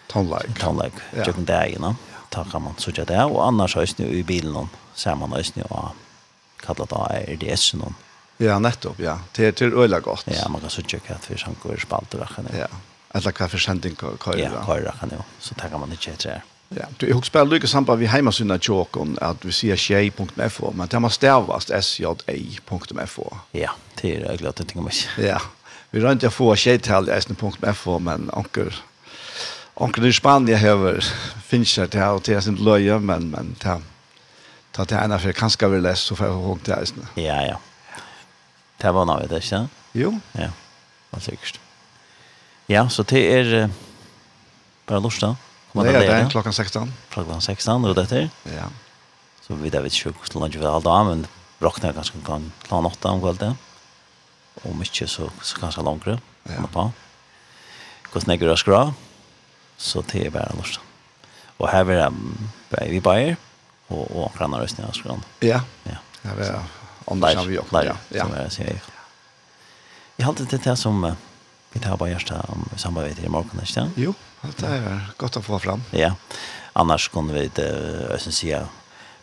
Tonlag. 0.06 0.58
Tonlag. 0.60 0.92
Jag 1.16 1.34
kan 1.34 1.44
det 1.44 1.66
igen. 1.66 1.96
Ta 2.28 2.44
kan 2.44 2.62
man 2.62 2.74
så 2.78 2.90
det, 2.90 3.24
og 3.24 3.36
och 3.36 3.46
annars 3.46 3.76
är 3.76 3.88
det 3.96 4.04
i 4.04 4.22
bilen 4.22 4.68
ser 4.94 5.14
man 5.14 5.32
är 5.32 5.46
det 5.54 5.62
och 5.62 5.88
kallat 6.60 6.88
det 6.88 7.34
RDS 7.34 7.74
någon. 7.74 7.94
Ja, 8.36 8.58
nettopp, 8.58 9.00
ja. 9.00 9.18
Det 9.32 9.46
är 9.46 9.52
till 9.52 9.74
öla 9.74 10.00
godt. 10.00 10.24
Ja, 10.26 10.48
man 10.48 10.60
kan 10.60 10.70
så 10.70 10.82
checka 10.82 11.14
att 11.14 11.30
vi 11.30 11.38
sen 11.38 11.56
går 11.62 11.76
spalter 11.76 12.18
där 12.18 12.26
kan. 12.26 12.48
Ja. 12.58 12.66
Alla 13.12 13.32
kaffe 13.32 13.58
sending 13.58 13.96
kör. 13.96 14.38
Ja, 14.38 14.50
kör 14.66 14.80
där 14.80 14.94
kan 15.00 15.10
Så 15.40 15.54
tar 15.54 15.78
man 15.78 15.90
det 15.90 16.24
her. 16.24 16.42
Ja, 16.68 16.86
du 16.96 17.08
jag 17.08 17.26
spelar 17.26 17.46
Lucas 17.46 17.70
Sampa 17.70 17.94
vi 17.94 18.06
hemma 18.06 18.32
tjåkon 18.58 19.18
at 19.20 19.30
att 19.30 19.44
vi 19.44 19.52
ser 19.52 19.76
tjej.fo, 19.76 20.72
men 20.72 20.88
det 20.88 21.00
måste 21.00 21.16
stavas 21.16 21.66
sjay.fo. 21.66 23.36
Ja, 23.52 23.70
det 24.00 24.16
är 24.16 24.36
glad 24.36 24.50
att 24.50 24.56
tänka 24.56 24.80
mig. 24.80 24.94
Ja. 25.18 25.40
Vi 25.94 26.02
rønte 26.02 26.26
å 26.26 26.34
få 26.34 26.48
skjeital 26.58 27.06
i 27.06 27.12
eisne.fo, 27.14 28.00
men 28.02 28.26
anker, 28.34 28.74
anker 29.78 30.06
i 30.08 30.10
Spania 30.14 30.56
hever 30.58 30.98
finnes 31.46 31.70
det 31.78 31.92
til, 31.92 32.16
og 32.16 32.24
til 32.26 32.40
sin 32.42 32.56
løye, 32.58 32.96
men, 32.98 33.28
men 33.30 33.52
ta, 33.62 33.76
ta 34.74 34.86
til 34.90 34.98
ene, 34.98 35.20
for 35.22 35.36
kanskje 35.38 35.68
vi 35.70 35.78
lese, 35.84 36.08
så 36.08 36.16
får 36.18 36.26
jeg 36.26 36.40
hånd 36.48 36.64
til 36.66 36.74
eisne. 36.80 37.06
Ja, 37.20 37.36
ja. 37.46 37.60
Det 38.82 38.90
var 38.96 39.06
noe, 39.06 39.22
vet 39.22 39.36
ikke? 39.38 39.60
Jo. 39.94 40.10
Ja, 40.34 40.48
det 41.12 41.20
sikkert. 41.28 41.60
Ja, 42.72 42.88
så 42.90 43.04
det 43.06 43.22
er 43.30 43.52
bare 44.88 45.02
lort 45.04 45.20
da. 45.22 45.36
Det 45.74 45.92
er 45.92 46.08
det, 46.08 46.16
klokken 46.32 46.54
16. 46.54 46.90
Klokken 47.12 47.38
16, 47.44 47.86
og 47.86 47.94
dette 48.00 48.24
er 48.24 48.50
Ja. 48.50 48.66
Så 49.44 49.54
vi 49.60 49.70
vet 49.70 49.94
ikke 49.94 50.10
hvordan 50.16 50.50
det 50.50 50.58
er 50.58 50.72
alt 50.72 50.90
av, 50.90 51.06
men 51.06 51.24
råkner 51.62 51.94
ganske 51.94 52.18
klokken 52.24 52.50
8 52.72 53.14
om 53.14 53.22
kveldet. 53.22 53.54
Ja 53.54 53.73
om 54.70 54.82
ikke 54.82 55.06
så, 55.10 55.30
så 55.42 55.60
kanskje 55.60 55.84
langere. 55.84 56.18
Ja. 56.48 56.66
På. 56.72 56.90
Hvordan 58.12 58.34
jeg 58.34 58.44
gjør 58.44 58.60
skra, 58.60 58.80
så 59.78 60.02
det 60.12 60.26
er 60.26 60.30
bare 60.34 60.56
lort. 60.56 60.80
Og 61.58 61.68
her 61.70 61.90
er 61.90 62.10
det 62.10 62.90
vi 62.90 63.00
bare, 63.00 63.36
og, 63.88 64.04
og 64.10 64.32
kraner 64.36 64.62
røsten 64.62 64.84
jeg 64.84 64.98
skra. 64.98 65.16
Ja, 65.42 65.60
ja. 65.86 66.00
Her 66.24 66.42
er 66.44 66.64
Anders 67.10 67.34
har 67.34 67.44
vi 67.44 67.58
også. 67.58 67.76
Der, 67.76 67.96
ja. 68.14 68.24
som 68.24 68.32
jeg 68.32 68.52
sier. 68.52 68.66
Jeg 68.66 68.80
jeg 70.18 70.26
halte 70.26 70.46
til 70.46 70.60
det 70.64 70.76
som 70.78 71.02
vi 71.74 71.80
tar 71.82 71.96
bare 71.98 72.14
gjørst 72.14 72.30
om 72.48 72.68
samarbeid 72.76 73.18
i 73.24 73.28
morgen, 73.28 73.60
ikke 73.60 73.72
sant? 73.72 73.98
Jo, 73.98 74.14
det 74.60 74.70
er 74.70 75.10
godt 75.18 75.36
å 75.36 75.42
få 75.42 75.58
fram. 75.58 75.82
Ja, 75.92 76.12
annars 76.74 77.08
kunne 77.10 77.34
vi, 77.34 77.50
jeg 77.58 78.20
synes 78.22 78.42
jeg, 78.44 78.66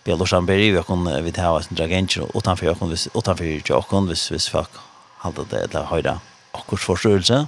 Björn 0.03 0.45
Beri, 0.45 0.71
vi 0.73 0.81
kan 0.83 1.05
vi 1.23 1.31
ta 1.31 1.51
oss 1.53 1.69
en 1.69 1.77
dragentur 1.77 2.31
utanfor 2.33 2.65
jag 2.67 2.79
kan 2.79 2.91
utanför 3.13 3.61
jag 3.65 3.87
kan 3.87 4.07
vis 4.07 4.31
vis 4.31 4.49
fuck 4.49 4.69
halda 5.21 5.45
det 5.51 5.63
eller 5.69 5.89
høyra 5.91 6.19
akkurs 6.57 6.85
forståelse 6.85 7.45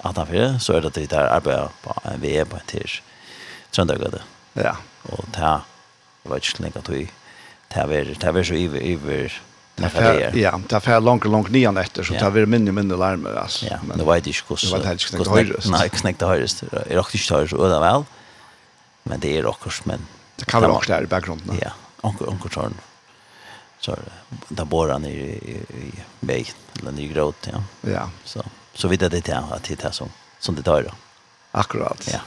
at 0.00 0.16
han 0.16 0.28
fyrir, 0.28 0.56
så 0.62 0.76
er 0.76 0.84
det 0.84 0.94
at 0.94 1.00
vi 1.02 1.08
tar 1.12 1.28
arbeid 1.28 1.74
på 1.84 1.94
en 2.08 2.22
VE 2.22 2.44
på 2.48 2.56
en 2.56 2.68
tirs 2.70 3.00
Trøndagøde. 3.70 4.22
Ja. 4.58 4.72
Og 5.12 5.26
ta, 5.34 5.60
det 6.22 6.32
var 6.32 6.40
ikke 6.40 6.56
slik 6.56 6.78
at 6.80 6.88
vi 6.90 7.04
ta 7.70 7.84
ver, 7.86 8.10
ta 8.18 8.32
ver 8.34 8.46
så 8.48 8.56
iver, 8.58 8.82
iver 8.82 9.38
Ja, 9.80 10.52
det 10.60 10.74
er 10.76 10.82
fer 10.84 11.00
langt 11.00 11.24
langt 11.24 11.48
nian 11.54 11.78
etter, 11.80 12.04
så 12.04 12.12
det 12.12 12.42
er 12.42 12.48
minne 12.50 12.72
minne 12.74 12.98
larmer, 13.00 13.38
altså. 13.40 13.64
Ja, 13.70 13.78
men 13.80 13.96
det 13.96 14.04
var 14.04 14.20
ikke 14.20 14.50
hos... 14.50 14.66
Det 14.66 14.72
var 14.74 14.84
ikke 14.92 15.14
knekt 15.14 15.30
høyrest. 15.32 15.70
Nei, 15.72 15.86
knekt 15.94 16.24
høyrest. 16.26 16.60
Jeg 16.68 16.98
rakte 16.98 17.16
ikke 17.16 17.38
høyrest, 17.38 17.56
og 17.56 17.70
det 17.72 17.78
vel. 17.80 18.04
Men 19.08 19.22
det 19.24 19.32
er 19.38 19.48
okkurs, 19.48 19.80
men... 19.88 20.04
Det 20.36 20.50
kan 20.50 20.60
være 20.60 20.74
okkurs 20.74 20.90
der 20.90 21.08
i 21.08 21.08
bakgrunnen. 21.08 21.56
Ja, 21.62 21.72
okkurs, 22.02 22.28
okkurs, 22.28 22.58
okkurs, 22.60 22.89
så 23.80 23.96
där 24.48 24.64
bor 24.64 24.88
han 24.88 25.04
i, 25.04 25.08
i, 25.08 25.52
i 25.76 25.92
väg 26.20 26.52
eller 26.80 26.92
ny 26.92 27.08
gråt 27.08 27.48
ja. 27.52 27.62
Ja. 27.90 28.10
Så 28.24 28.42
så 28.74 28.88
vid 28.88 28.98
det 29.00 29.08
där 29.08 29.44
att 29.52 29.62
titta 29.62 29.92
som 29.92 30.08
som 30.38 30.54
det 30.54 30.62
tar 30.62 30.82
då. 30.82 30.90
Akkurat. 31.52 32.08
Ja. 32.12 32.18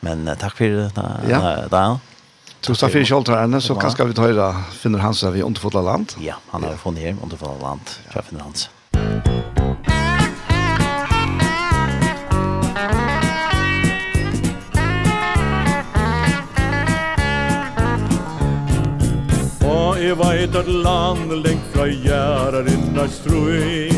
Men 0.00 0.28
uh, 0.28 0.34
tack 0.34 0.56
för 0.56 0.64
det 0.64 0.88
da. 0.94 1.20
Ja. 1.70 1.98
Så 2.60 2.74
så 2.74 2.88
för 2.88 3.04
skolter 3.04 3.36
ända 3.36 3.60
så 3.60 3.74
kan 3.74 3.90
ska 3.90 4.04
vi 4.04 4.14
ta 4.14 4.22
höra 4.22 4.62
finner 4.72 4.98
Hansa 4.98 5.30
vi 5.30 5.42
underfotla 5.42 5.82
land. 5.82 6.12
Ja, 6.18 6.34
han 6.50 6.64
har 6.64 6.76
funnit 6.76 7.04
hem 7.04 7.18
underfotla 7.22 7.68
land. 7.68 7.80
Ja. 8.14 8.22
Finner 8.22 8.42
hans. 8.42 8.70
ett 20.44 20.56
at 20.56 20.68
land 20.68 21.32
lengt 21.46 21.64
fra 21.72 21.86
järar 21.86 22.68
inna 22.68 23.08
strøy 23.08 23.90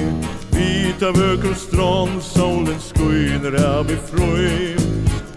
Vita 0.50 1.10
vöker 1.12 1.54
strand, 1.54 2.22
solen 2.22 2.80
skuiner 2.80 3.54
av 3.64 3.90
i 3.90 3.96
frøy 4.10 4.76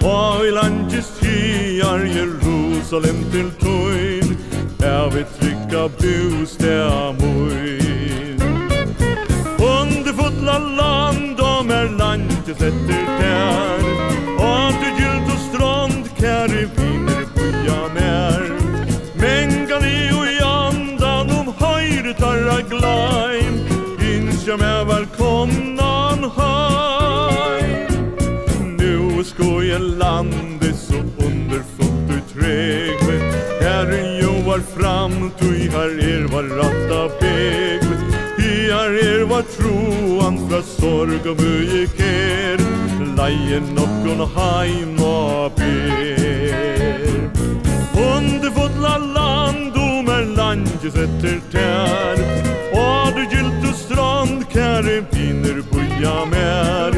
Og 0.01 0.45
i 0.47 0.51
landjes 0.51 1.11
tiar 1.19 2.05
Jerusalem 2.09 3.21
til 3.31 3.51
tøyn 3.61 4.33
Er 4.81 5.09
vi 5.13 5.25
trykka 5.37 5.87
bus 6.01 6.57
der 6.57 7.13
møyn 7.21 8.41
Under 9.61 10.13
fotla 10.13 10.57
land 10.57 11.39
om 11.39 11.69
er 11.71 11.89
landjes 12.01 12.61
etter 12.61 13.11
tær. 13.19 13.84
jag 24.47 24.59
mig 24.59 24.85
välkomnan 24.85 26.31
haj 26.35 27.87
Nu 28.77 29.23
skoj 29.23 29.71
en 29.71 29.87
landet 29.87 30.75
så 30.75 30.93
underfullt 30.93 32.09
och 32.09 32.33
trägligt 32.33 33.35
jo 34.21 34.27
joar 34.27 34.59
fram, 34.59 35.31
du 35.39 35.69
har 35.71 35.89
er 35.89 36.27
var 36.27 36.43
ratta 36.43 37.15
pegligt 37.19 38.15
I 38.39 38.71
har 38.71 38.89
er 38.89 39.25
var 39.25 39.41
troan 39.41 40.49
fra 40.49 40.61
sorg 40.61 41.27
og 41.29 41.37
vøye 41.37 41.87
ker 41.97 42.61
Leien 43.17 43.63
nokkon 43.75 44.27
heim 44.35 44.99
og 44.99 45.51
ber. 45.55 47.05
Underfotla 47.95 48.97
land, 48.97 49.71
om 49.75 50.09
er 50.11 50.27
landjes 50.35 50.99
etter 51.05 51.39
tær 51.51 52.64
jag 56.05 56.27
mer. 56.27 56.91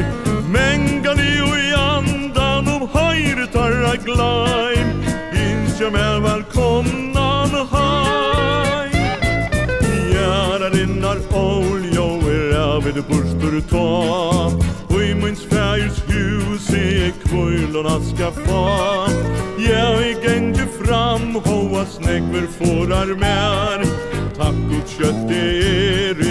Mengan 0.52 1.18
i 1.20 1.40
och 1.40 1.58
i 1.58 1.74
andan 1.74 2.68
om 2.68 2.88
høyre 2.88 3.46
tarra 3.52 3.94
glajm. 3.96 4.88
Ins 5.32 5.80
jag 5.80 5.92
mer 5.92 6.20
velkomnan 6.20 7.50
haj. 7.70 8.90
Gjæra 10.12 10.68
rinnar 10.70 11.18
oljo 11.32 12.08
er 12.34 12.48
ävid 12.64 13.04
burstor 13.08 13.60
ta 13.70 14.52
Och 14.88 15.02
i 15.02 15.14
minns 15.14 15.42
färgers 15.50 16.00
hus 16.08 16.70
i 16.70 17.12
kvöjlorna 17.24 18.00
ska 18.00 18.30
fa 18.30 19.08
Ja, 19.58 20.00
i 20.00 20.16
gängde 20.24 20.66
fram 20.80 21.34
hoa 21.34 21.86
snäggver 21.86 22.46
fårar 22.58 23.06
mer. 23.06 23.78
Takk 24.36 24.72
ut 24.78 24.88
kött 24.98 25.28
det 25.28 25.58
är 26.10 26.27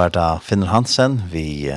var 0.00 0.10
da 0.10 0.38
Finner 0.40 0.70
Hansen, 0.72 1.18
vi 1.28 1.68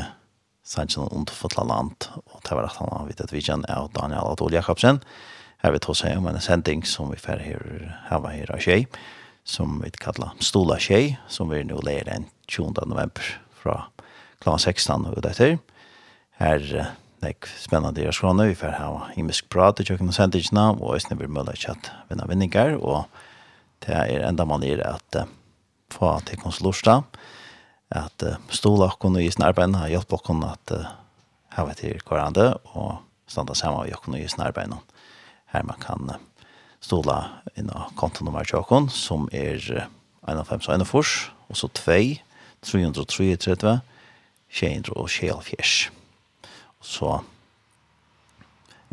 sannsyn 0.64 1.02
om 1.04 1.10
Underfotla 1.12 1.64
Land, 1.68 2.06
og 2.24 2.40
det 2.46 2.56
var 2.56 2.70
at 2.70 2.78
han 2.80 2.92
har 2.94 3.08
vidt 3.10 3.20
at 3.20 3.34
vi 3.34 3.42
kjenner 3.44 3.68
av 3.74 3.90
Daniel 3.98 4.30
Adol 4.32 4.56
Jakobsen. 4.56 5.02
Her 5.60 5.74
vil 5.74 5.84
ta 5.84 5.96
seg 5.98 6.22
om 6.22 6.30
en 6.32 6.40
sending 6.40 6.86
som 6.88 7.12
vi 7.12 7.20
fer 7.20 7.42
her, 7.44 7.66
her 8.08 8.22
var 8.24 8.32
her 8.32 8.54
av 8.56 8.64
tjej, 8.64 8.86
som 9.44 9.76
vi 9.84 9.92
kallar 10.00 10.38
Stola 10.40 10.80
tjej, 10.80 11.18
som 11.28 11.52
vi 11.52 11.66
nå 11.68 11.82
leir 11.84 12.08
den 12.08 12.30
20. 12.48 12.86
november 12.88 13.28
fra 13.60 13.76
kl. 14.40 14.56
16 14.56 15.10
og 15.12 15.20
etter. 15.20 15.58
Her 16.40 16.64
det 17.20 17.34
er 17.34 17.52
spennende 17.60 17.98
deres 18.00 18.24
kroner, 18.24 18.54
vi 18.54 18.60
fer 18.64 18.78
her 18.78 19.12
himmelsk 19.18 19.52
prat 19.52 19.84
i 19.84 19.90
kjøkken 19.90 20.16
og 20.16 20.16
sendingene, 20.16 20.70
og 20.80 20.96
jeg 20.96 21.10
snøver 21.10 21.36
mulig 21.42 21.60
kjatt 21.66 21.92
vinner 22.08 22.32
vinninger, 22.32 22.80
og 22.80 23.04
det 23.84 24.00
er 24.00 24.30
enda 24.32 24.48
man 24.48 24.64
er 24.64 24.88
at 24.96 25.24
få 25.92 26.16
til 26.24 26.40
konsulorstad, 26.40 27.04
at 27.94 28.26
uh, 28.26 28.38
stola 28.54 28.90
okkon 28.92 29.20
i 29.22 29.30
sin 29.32 29.46
arbeid 29.46 29.76
har 29.78 29.92
hjulpet 29.92 30.18
okkon 30.20 30.44
at 30.48 30.76
uh, 30.76 30.92
hava 31.54 31.76
til 31.78 32.00
hverandre 32.08 32.54
og 32.74 33.02
standa 33.30 33.56
saman 33.58 33.86
med 33.86 33.96
okkon 33.98 34.18
i 34.18 34.28
sin 34.28 34.44
arbeid 34.46 34.74
her 35.54 35.66
man 35.68 35.80
kan 35.82 36.16
uh, 36.16 36.22
stola 36.84 37.20
inn 37.58 37.72
av 37.72 37.94
kontonummer 38.00 38.48
til 38.48 38.62
okkon 38.62 38.90
som 38.90 39.30
er 39.32 39.62
uh, 39.78 39.90
51 40.28 40.70
og 40.70 40.86
1,4 40.88 41.32
og 41.50 41.60
så 41.60 41.70
2 41.70 41.98
333 42.64 43.80
200 44.54 44.94
og 44.96 45.10
24. 45.10 45.92
Og 46.80 46.86
så 46.86 47.10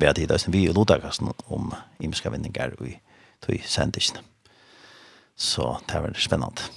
vi 0.01 0.07
har 0.07 0.17
tid 0.17 0.33
vi 0.49 0.69
og 0.69 0.75
lodagassen 0.75 1.31
om 1.49 1.73
imiska 2.01 2.31
vinningar 2.33 2.73
og 2.79 2.89
i 2.89 2.97
tog 3.45 3.61
sendisene 3.65 4.25
så 5.41 5.79
det 5.89 6.01
var 6.03 6.17
spennende 6.21 6.69